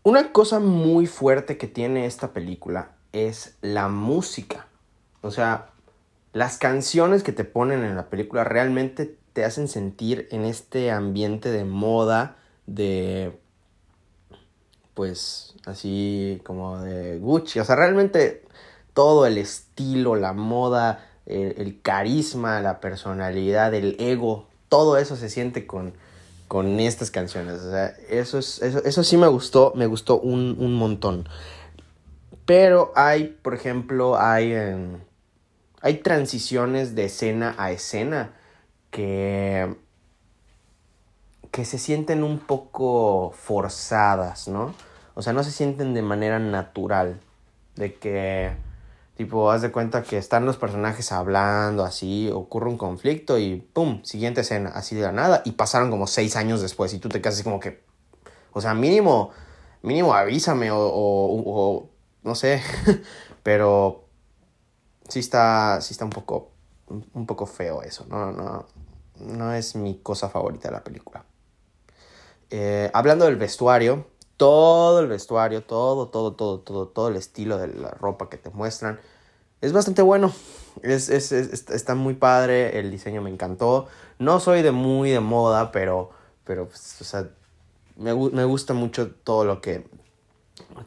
Una 0.03 0.31
cosa 0.31 0.59
muy 0.59 1.07
fuerte 1.07 1.57
que 1.57 1.67
tiene 1.67 2.05
esta 2.05 2.31
película 2.31 2.91
es 3.11 3.55
la 3.61 3.87
música. 3.87 4.67
O 5.21 5.31
sea, 5.31 5.69
las 6.33 6.57
canciones 6.57 7.23
que 7.23 7.31
te 7.31 7.45
ponen 7.45 7.83
en 7.83 7.95
la 7.95 8.09
película 8.09 8.43
realmente 8.43 9.17
te 9.33 9.45
hacen 9.45 9.67
sentir 9.67 10.27
en 10.31 10.45
este 10.45 10.91
ambiente 10.91 11.49
de 11.49 11.63
moda, 11.63 12.37
de 12.67 13.37
pues 14.95 15.53
así 15.65 16.41
como 16.43 16.79
de 16.79 17.19
Gucci, 17.19 17.59
o 17.59 17.65
sea, 17.65 17.75
realmente 17.75 18.43
todo 18.93 19.27
el 19.27 19.37
estilo, 19.37 20.15
la 20.15 20.33
moda, 20.33 21.05
el, 21.25 21.81
carisma, 21.81 22.61
la 22.61 22.79
personalidad, 22.79 23.73
el 23.73 23.97
ego, 23.99 24.47
todo 24.69 24.97
eso 24.97 25.15
se 25.17 25.29
siente 25.29 25.67
con, 25.67 25.93
con 26.47 26.79
estas 26.79 27.11
canciones. 27.11 27.61
O 27.61 27.71
sea, 27.71 27.87
eso, 28.09 28.39
es, 28.39 28.61
eso, 28.61 29.03
sí 29.03 29.17
me 29.17 29.27
gustó, 29.27 29.73
me 29.75 29.85
gustó 29.85 30.19
un, 30.19 30.55
un 30.57 30.73
montón. 30.75 31.27
Pero 32.45 32.93
hay, 32.95 33.37
por 33.41 33.53
ejemplo, 33.53 34.17
hay, 34.17 34.53
em, 34.53 34.99
hay 35.81 35.95
transiciones 35.95 36.95
de 36.95 37.05
escena 37.05 37.53
a 37.57 37.71
escena 37.71 38.33
que, 38.91 39.75
que 41.55 41.63
se 41.63 41.77
sienten 41.77 42.21
un 42.25 42.39
poco 42.39 43.31
forzadas, 43.31 44.49
¿no? 44.49 44.75
O 45.13 45.21
sea, 45.21 45.31
no 45.31 45.41
se 45.41 45.51
sienten 45.51 45.93
de 45.93 46.01
manera 46.01 46.37
natural. 46.37 47.21
De 47.77 47.93
que, 47.95 48.51
tipo, 49.15 49.49
haz 49.49 49.61
de 49.61 49.71
cuenta 49.71 50.03
que 50.03 50.17
están 50.17 50.45
los 50.45 50.57
personajes 50.57 51.13
hablando 51.13 51.85
así, 51.85 52.29
ocurre 52.29 52.67
un 52.67 52.77
conflicto 52.77 53.39
y 53.39 53.55
¡pum! 53.71 54.03
Siguiente 54.03 54.41
escena, 54.41 54.71
así 54.71 54.97
de 54.97 55.03
la 55.03 55.13
nada. 55.13 55.43
Y 55.45 55.53
pasaron 55.53 55.89
como 55.91 56.07
seis 56.07 56.35
años 56.35 56.61
después 56.61 56.93
y 56.93 56.99
tú 56.99 57.07
te 57.07 57.21
quedas 57.21 57.35
así 57.35 57.45
como 57.45 57.61
que, 57.61 57.81
o 58.51 58.59
sea, 58.59 58.73
mínimo, 58.73 59.31
mínimo 59.81 60.13
avísame 60.13 60.71
o, 60.71 60.77
o, 60.77 61.89
no 62.23 62.35
sé, 62.35 62.61
pero 63.43 64.03
sí 65.07 65.19
está, 65.19 65.79
sí 65.79 65.93
está 65.93 66.03
un 66.03 66.11
poco, 66.11 66.51
un 66.89 67.25
poco 67.25 67.45
feo 67.45 67.81
eso, 67.81 68.05
no, 68.09 68.33
no, 68.33 68.65
no 69.21 69.53
es 69.53 69.77
mi 69.77 69.99
cosa 69.99 70.27
favorita 70.27 70.67
de 70.67 70.73
la 70.73 70.83
película. 70.83 71.23
Eh, 72.57 72.89
hablando 72.93 73.25
del 73.25 73.35
vestuario, 73.35 74.07
todo 74.37 75.01
el 75.01 75.07
vestuario, 75.07 75.61
todo, 75.61 76.07
todo, 76.07 76.35
todo, 76.35 76.61
todo, 76.61 76.87
todo 76.87 77.09
el 77.09 77.17
estilo 77.17 77.57
de 77.57 77.67
la 77.67 77.89
ropa 77.91 78.29
que 78.29 78.37
te 78.37 78.49
muestran 78.49 78.97
es 79.59 79.73
bastante 79.73 80.01
bueno. 80.01 80.31
Es, 80.81 81.09
está 81.09 81.95
muy 81.95 82.13
padre, 82.13 82.79
el 82.79 82.91
diseño 82.91 83.21
me 83.21 83.29
encantó. 83.29 83.87
No 84.19 84.39
soy 84.39 84.61
de 84.61 84.71
muy 84.71 85.09
de 85.09 85.19
moda, 85.19 85.73
pero, 85.73 86.11
pero 86.45 86.69
pues, 86.69 87.01
o 87.01 87.03
sea, 87.03 87.27
me, 87.97 88.15
me, 88.15 88.45
gusta 88.45 88.73
mucho 88.73 89.11
todo 89.11 89.43
lo 89.43 89.59
que, 89.59 89.85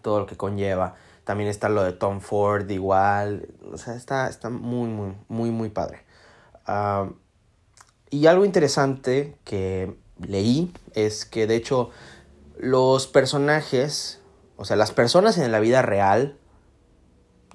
todo 0.01 0.21
lo 0.21 0.27
que 0.27 0.39
conlleva. 0.39 0.95
También 1.25 1.51
está 1.51 1.69
lo 1.69 1.83
de 1.83 1.93
Tom 1.93 2.21
Ford 2.21 2.71
igual. 2.71 3.47
O 3.71 3.77
sea, 3.77 3.95
está, 3.95 4.31
está 4.31 4.49
muy, 4.49 4.89
muy, 4.89 5.15
muy, 5.29 5.51
muy 5.51 5.69
padre. 5.69 6.03
Ah, 6.65 7.11
y 8.09 8.25
algo 8.25 8.47
interesante 8.47 9.37
que 9.45 9.99
leí 10.27 10.73
es 10.95 11.25
que 11.25 11.47
de 11.47 11.57
hecho 11.57 11.91
los 12.59 13.07
personajes, 13.07 14.21
o 14.57 14.65
sea, 14.65 14.77
las 14.77 14.93
personas 14.93 15.39
en 15.39 15.51
la 15.53 15.61
vida 15.61 15.83
real, 15.83 16.37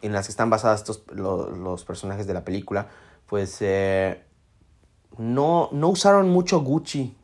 en 0.01 0.13
las 0.13 0.27
que 0.27 0.31
están 0.31 0.49
basadas 0.49 0.83
los 1.13 1.85
personajes 1.85 2.27
de 2.27 2.33
la 2.33 2.43
película, 2.43 2.89
pues 3.27 3.57
eh, 3.61 4.23
no, 5.17 5.69
no 5.71 5.89
usaron 5.89 6.29
mucho 6.29 6.61
Gucci, 6.61 7.15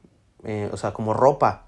eh, 0.44 0.70
o 0.72 0.78
sea, 0.78 0.94
como 0.94 1.14
ropa. 1.14 1.66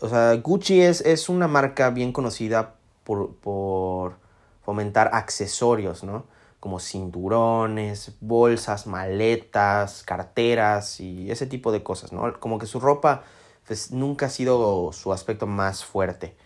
O 0.00 0.08
sea, 0.08 0.34
Gucci 0.34 0.82
es, 0.82 1.00
es 1.00 1.28
una 1.28 1.48
marca 1.48 1.90
bien 1.90 2.12
conocida 2.12 2.74
por, 3.04 3.36
por 3.36 4.16
fomentar 4.62 5.10
accesorios, 5.12 6.04
¿no? 6.04 6.24
Como 6.64 6.80
cinturones, 6.80 8.12
bolsas, 8.22 8.86
maletas, 8.86 10.02
carteras 10.02 10.98
y 10.98 11.30
ese 11.30 11.46
tipo 11.46 11.72
de 11.72 11.82
cosas, 11.82 12.10
¿no? 12.10 12.40
Como 12.40 12.58
que 12.58 12.64
su 12.64 12.80
ropa 12.80 13.22
pues 13.66 13.90
nunca 13.90 14.26
ha 14.26 14.30
sido 14.30 14.90
su 14.94 15.12
aspecto 15.12 15.46
más 15.46 15.84
fuerte. 15.84 16.38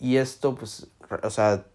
Y 0.00 0.16
esto 0.16 0.54
pues, 0.54 0.86
o 1.22 1.28
sea, 1.28 1.66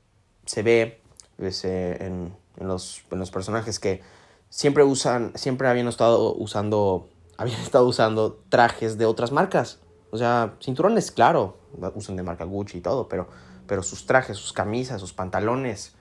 se 0.48 0.64
ve 0.64 1.02
pues, 1.38 1.64
eh, 1.66 2.04
en, 2.04 2.36
los, 2.58 3.04
en 3.12 3.20
los 3.20 3.30
personajes 3.30 3.80
que 3.80 4.02
siempre 4.50 4.84
usan, 4.84 5.32
siempre 5.36 5.68
habían 5.68 5.88
estado 5.88 6.34
usando, 6.34 7.10
habían 7.38 7.62
estado 7.62 7.88
usando 7.88 8.44
trajes 8.50 8.98
de 8.98 9.06
otras 9.06 9.32
marcas. 9.32 9.82
O 10.10 10.18
sea, 10.18 10.56
cinturones, 10.60 11.12
claro, 11.12 11.60
usan 11.94 12.16
de 12.16 12.24
marca 12.24 12.44
Gucci 12.44 12.80
y 12.80 12.82
todo, 12.82 13.08
pero, 13.08 13.28
pero 13.68 13.84
sus 13.84 14.08
trajes, 14.08 14.36
sus 14.36 14.52
camisas, 14.52 15.00
sus 15.00 15.14
pantalones, 15.14 15.94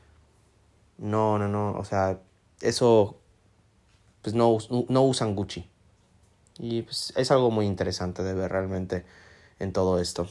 no, 0.99 1.39
no, 1.39 1.49
no. 1.49 1.73
O 1.73 1.85
sea, 1.85 2.19
eso. 2.61 3.19
Pues 4.23 4.35
no, 4.35 4.59
no 4.89 5.03
usan 5.03 5.35
Gucci. 5.35 5.69
Y 6.59 6.83
pues 6.83 7.13
es 7.17 7.31
algo 7.31 7.51
muy 7.51 7.67
interesante 7.67 8.23
de 8.23 8.35
ver 8.35 8.53
realmente 8.53 9.05
en 9.59 9.73
todo 9.73 9.99
esto. 9.99 10.29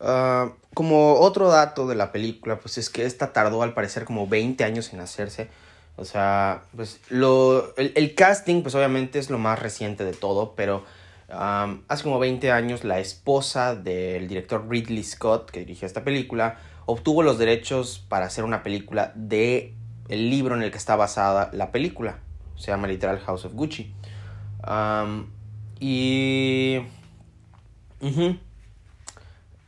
Ah, 0.00 0.52
como 0.74 1.14
otro 1.14 1.48
dato 1.48 1.86
de 1.86 1.94
la 1.94 2.12
película, 2.12 2.58
pues 2.58 2.78
es 2.78 2.90
que 2.90 3.04
esta 3.04 3.32
tardó 3.32 3.62
al 3.62 3.74
parecer 3.74 4.04
como 4.04 4.26
20 4.26 4.64
años 4.64 4.92
en 4.92 5.00
hacerse. 5.00 5.48
O 5.96 6.04
sea, 6.04 6.64
pues 6.76 7.00
lo, 7.08 7.74
el, 7.76 8.14
casting, 8.14 8.62
pues 8.62 8.74
obviamente 8.74 9.18
es 9.18 9.30
lo 9.30 9.38
más 9.38 9.58
reciente 9.58 10.04
de 10.04 10.12
todo, 10.12 10.54
pero 10.54 10.84
hace 11.28 12.02
como 12.02 12.18
20 12.18 12.52
años 12.52 12.84
la 12.84 13.00
esposa 13.00 13.74
del 13.74 14.28
director 14.28 14.68
Ridley 14.68 15.02
Scott, 15.02 15.50
que 15.50 15.60
dirigió 15.60 15.86
esta 15.86 16.04
película, 16.04 16.58
obtuvo 16.86 17.22
los 17.22 17.38
derechos 17.38 18.04
para 18.08 18.26
hacer 18.26 18.44
una 18.44 18.62
película 18.62 19.12
de 19.14 19.74
el 20.08 20.30
libro 20.30 20.54
en 20.54 20.62
el 20.62 20.70
que 20.70 20.78
está 20.78 20.96
basada 20.96 21.50
la 21.52 21.72
película. 21.72 22.20
Se 22.56 22.70
llama 22.70 22.88
literal 22.88 23.18
House 23.20 23.44
of 23.44 23.52
Gucci. 23.54 23.92
y... 25.80 26.78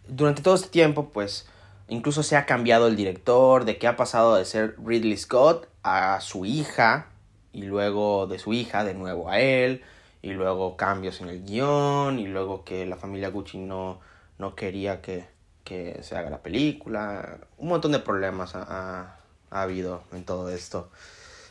Durante 0.07 0.41
todo 0.43 0.55
este 0.55 0.69
tiempo, 0.69 1.11
pues, 1.11 1.47
incluso 1.89 2.23
se 2.23 2.37
ha 2.37 2.47
cambiado 2.47 2.87
el 2.87 2.97
director, 2.97 3.67
de 3.67 3.77
que 3.77 3.87
ha 3.87 3.97
pasado 3.97 4.37
de 4.37 4.45
ser 4.47 4.77
Ridley 4.83 5.17
Scott 5.19 5.69
a 5.83 6.21
su 6.21 6.47
hija, 6.47 7.09
y 7.53 7.63
luego 7.63 8.27
de 8.27 8.39
su 8.39 8.55
hija 8.55 8.85
de 8.85 8.95
nuevo 8.95 9.29
a 9.29 9.41
él, 9.41 9.83
y 10.23 10.31
luego 10.31 10.77
cambios 10.77 11.21
en 11.21 11.29
el 11.29 11.45
guion, 11.45 12.19
y 12.19 12.27
luego 12.27 12.65
que 12.65 12.87
la 12.87 12.97
familia 12.97 13.29
Gucci 13.29 13.59
no, 13.59 14.01
no 14.39 14.55
quería 14.55 15.03
que, 15.03 15.27
que 15.69 16.03
se 16.03 16.17
haga 16.17 16.31
la 16.31 16.43
película. 16.43 17.39
Un 17.59 17.69
montón 17.69 17.93
de 17.93 17.99
problemas 17.99 18.55
ha, 18.55 19.19
ha 19.51 19.63
habido 19.63 20.03
en 20.13 20.25
todo 20.25 20.49
esto. 20.49 20.91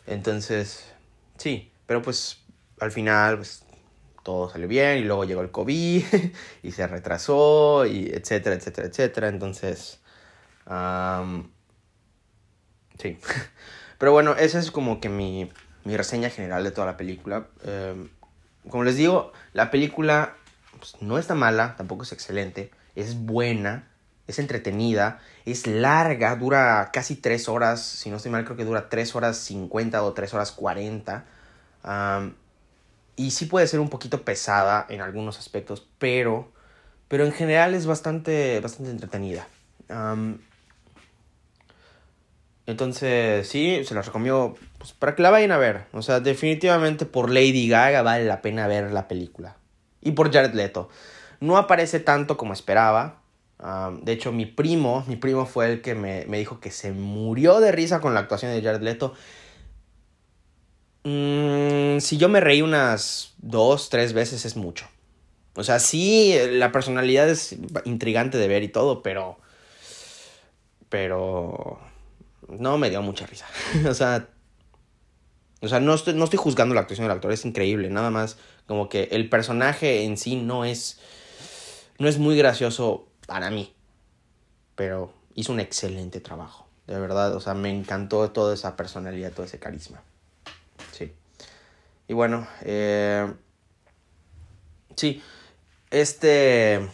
Entonces, 0.07 0.91
sí, 1.37 1.71
pero 1.85 2.01
pues 2.01 2.39
al 2.79 2.91
final 2.91 3.37
pues, 3.37 3.63
todo 4.23 4.49
salió 4.49 4.67
bien 4.67 4.97
y 4.97 5.03
luego 5.03 5.23
llegó 5.23 5.41
el 5.41 5.51
COVID 5.51 6.03
y 6.63 6.71
se 6.71 6.87
retrasó 6.87 7.85
y 7.85 8.07
etcétera, 8.07 8.55
etcétera, 8.55 8.87
etcétera. 8.87 9.27
Entonces, 9.27 9.99
sí. 12.97 13.19
Pero 13.99 14.11
bueno, 14.11 14.35
esa 14.35 14.59
es 14.59 14.69
como 14.69 14.99
que 14.99 15.09
mi, 15.09 15.51
mi 15.83 15.97
reseña 15.97 16.29
general 16.29 16.63
de 16.63 16.71
toda 16.71 16.85
la 16.85 16.97
película. 16.97 17.47
Em, 17.63 18.09
como 18.69 18.83
les 18.83 18.95
digo, 18.95 19.31
la 19.53 19.71
película 19.71 20.35
pues, 20.77 20.95
no 21.01 21.17
está 21.17 21.33
mala, 21.33 21.75
tampoco 21.77 22.03
es 22.03 22.11
excelente, 22.11 22.69
es 22.95 23.17
buena, 23.17 23.87
es 24.27 24.39
entretenida, 24.39 25.19
es 25.45 25.67
larga, 25.67 26.35
dura 26.35 26.89
casi 26.91 27.15
3 27.15 27.47
horas, 27.47 27.81
si 27.81 28.09
no 28.09 28.17
estoy 28.17 28.31
mal 28.31 28.43
creo 28.43 28.57
que 28.57 28.65
dura 28.65 28.89
3 28.89 29.15
horas 29.15 29.37
50 29.37 30.03
o 30.03 30.13
3 30.13 30.33
horas 30.33 30.51
40. 30.51 31.25
y 33.15 33.31
sí 33.31 33.45
puede 33.45 33.67
ser 33.67 33.79
un 33.79 33.89
poquito 33.89 34.23
pesada 34.23 34.85
en 34.89 35.01
algunos 35.01 35.39
aspectos, 35.39 35.87
pero, 35.97 36.51
pero 37.07 37.25
en 37.25 37.31
general 37.31 37.73
es 37.73 37.85
bastante, 37.85 38.59
bastante 38.59 38.91
entretenida. 38.91 39.47
entonces, 42.65 43.47
sí, 43.47 43.81
se 43.85 43.95
las 43.95 44.05
recomiendo 44.05 44.57
pues, 44.77 44.91
para 44.91 45.15
que 45.15 45.21
la 45.21 45.29
vayan 45.29 45.51
a 45.51 45.57
ver. 45.57 45.85
O 45.93 46.01
sea, 46.01 46.19
definitivamente 46.19 47.05
por 47.05 47.29
Lady 47.29 47.69
Gaga 47.69 48.01
vale 48.01 48.25
la 48.25 48.41
pena 48.41 48.67
ver 48.67 48.91
la 48.91 49.07
película. 49.07 49.55
Y 50.01 50.11
por 50.11 50.31
Jared 50.31 50.53
Leto. 50.53 50.89
No 51.39 51.57
aparece 51.57 51.99
tanto 51.99 52.35
como 52.35 52.51
esperaba 52.51 53.21
de 53.59 54.11
hecho, 54.11 54.31
mi 54.31 54.45
primo, 54.45 55.03
mi 55.07 55.15
primo 55.15 55.45
fue 55.45 55.71
el 55.71 55.81
que 55.81 55.95
me, 55.95 56.25
dijo 56.25 56.59
que 56.59 56.71
se 56.71 56.91
murió 56.91 57.59
de 57.59 57.71
risa 57.71 57.99
con 57.99 58.13
la 58.13 58.19
actuación 58.21 58.51
de 58.51 58.61
Jared 58.61 58.81
Leto. 58.81 59.13
Mm, 61.03 61.99
si 61.99 62.17
yo 62.17 62.29
me 62.29 62.39
reí 62.39 62.61
unas 62.61 63.33
dos, 63.37 63.89
tres 63.89 64.13
veces 64.13 64.45
es 64.45 64.55
mucho. 64.55 64.87
O 65.55 65.63
sea, 65.63 65.79
sí, 65.79 66.37
la 66.51 66.71
personalidad 66.71 67.27
es 67.29 67.55
intrigante 67.85 68.37
de 68.37 68.47
ver 68.47 68.63
y 68.63 68.67
todo, 68.69 69.01
pero... 69.01 69.37
Pero... 70.89 71.79
No 72.47 72.77
me 72.77 72.89
dio 72.89 73.01
mucha 73.01 73.25
risa. 73.25 73.47
o 73.89 73.93
sea... 73.93 74.29
O 75.61 75.67
sea, 75.67 75.79
no 75.79 75.95
estoy, 75.95 76.13
no 76.13 76.25
estoy 76.25 76.37
juzgando 76.37 76.75
la 76.75 76.81
actuación 76.81 77.07
del 77.07 77.15
actor, 77.15 77.31
es 77.31 77.43
increíble. 77.43 77.89
Nada 77.89 78.11
más 78.11 78.37
como 78.67 78.89
que 78.89 79.09
el 79.11 79.27
personaje 79.29 80.03
en 80.03 80.17
sí 80.17 80.35
no 80.35 80.63
es... 80.63 80.99
No 81.97 82.07
es 82.07 82.19
muy 82.19 82.37
gracioso 82.37 83.06
para 83.27 83.51
mí. 83.51 83.75
Pero 84.75 85.13
hizo 85.35 85.53
un 85.53 85.59
excelente 85.59 86.19
trabajo. 86.19 86.67
De 86.87 86.99
verdad, 86.99 87.35
o 87.35 87.39
sea, 87.39 87.53
me 87.53 87.69
encantó 87.69 88.31
toda 88.31 88.55
esa 88.55 88.75
personalidad, 88.75 89.31
todo 89.31 89.45
ese 89.45 89.59
carisma. 89.59 90.01
Sí. 90.93 91.13
Y 92.07 92.13
bueno, 92.13 92.47
eh, 92.61 93.31
sí, 94.95 95.21
este, 95.91 96.87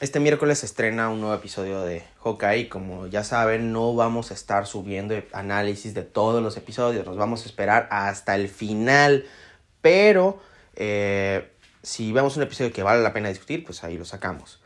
este 0.00 0.18
miércoles 0.18 0.58
se 0.58 0.66
estrena 0.66 1.08
un 1.08 1.20
nuevo 1.20 1.34
episodio 1.34 1.82
de 1.82 2.04
Hawkeye. 2.24 2.68
Como 2.68 3.06
ya 3.06 3.22
saben, 3.22 3.72
no 3.72 3.94
vamos 3.94 4.32
a 4.32 4.34
estar 4.34 4.66
subiendo 4.66 5.14
análisis 5.32 5.94
de 5.94 6.02
todos 6.02 6.42
los 6.42 6.56
episodios. 6.56 7.06
Nos 7.06 7.16
vamos 7.16 7.44
a 7.44 7.46
esperar 7.46 7.88
hasta 7.90 8.34
el 8.34 8.48
final. 8.48 9.24
Pero 9.80 10.40
eh, 10.74 11.52
si 11.82 12.12
vemos 12.12 12.36
un 12.36 12.42
episodio 12.42 12.72
que 12.72 12.82
vale 12.82 13.02
la 13.02 13.12
pena 13.12 13.28
discutir, 13.28 13.64
pues 13.64 13.84
ahí 13.84 13.96
lo 13.96 14.04
sacamos. 14.04 14.61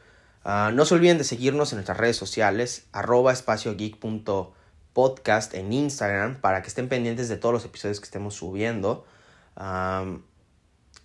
Ah, 0.48 0.70
no 0.72 0.84
se 0.84 0.94
olviden 0.94 1.18
de 1.18 1.24
seguirnos 1.24 1.72
en 1.72 1.78
nuestras 1.78 1.98
redes 1.98 2.16
sociales, 2.16 2.86
arroba 2.92 3.32
espaciogeek.podcast 3.32 5.54
en 5.54 5.72
Instagram, 5.72 6.40
para 6.40 6.62
que 6.62 6.68
estén 6.68 6.88
pendientes 6.88 7.28
de 7.28 7.36
todos 7.36 7.52
los 7.52 7.64
episodios 7.64 7.98
que 7.98 8.04
estemos 8.04 8.36
subiendo. 8.36 9.04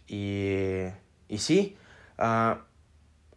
y, 0.08 0.86
y 1.28 1.38
sí, 1.40 1.76
uh, 2.20 2.54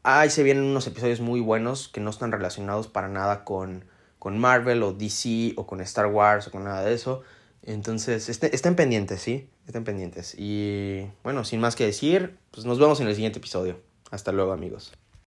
ahí 0.03 0.29
se 0.29 0.43
vienen 0.43 0.65
unos 0.65 0.87
episodios 0.87 1.21
muy 1.21 1.41
buenos 1.41 1.89
que 1.89 2.03
no 2.03 2.11
están 2.11 2.33
relacionados 2.33 2.87
para 2.87 3.09
nada 3.09 3.45
con, 3.45 3.87
con 4.19 4.37
Marvel 4.37 4.83
o 4.83 4.93
DC 4.93 5.55
o 5.57 5.67
con 5.67 5.81
Star 5.81 6.09
Wars 6.09 6.49
o 6.49 6.51
con 6.51 6.65
nada 6.65 6.85
de 6.85 6.93
eso. 6.93 7.23
Entonces, 7.63 8.29
este, 8.29 8.55
estén 8.55 8.77
pendientes, 8.77 9.23
¿sí? 9.23 9.49
Estén 9.67 9.85
pendientes. 9.85 10.35
Y 10.37 11.11
bueno, 11.23 11.45
sin 11.45 11.61
más 11.61 11.77
que 11.77 11.87
decir, 11.87 12.37
pues 12.51 12.67
nos 12.67 12.79
vemos 12.79 13.01
en 13.01 13.09
el 13.09 13.15
siguiente 13.15 13.39
episodio. 13.39 13.81
Hasta 14.11 14.33
luego, 14.33 14.53
amigos. 14.53 14.93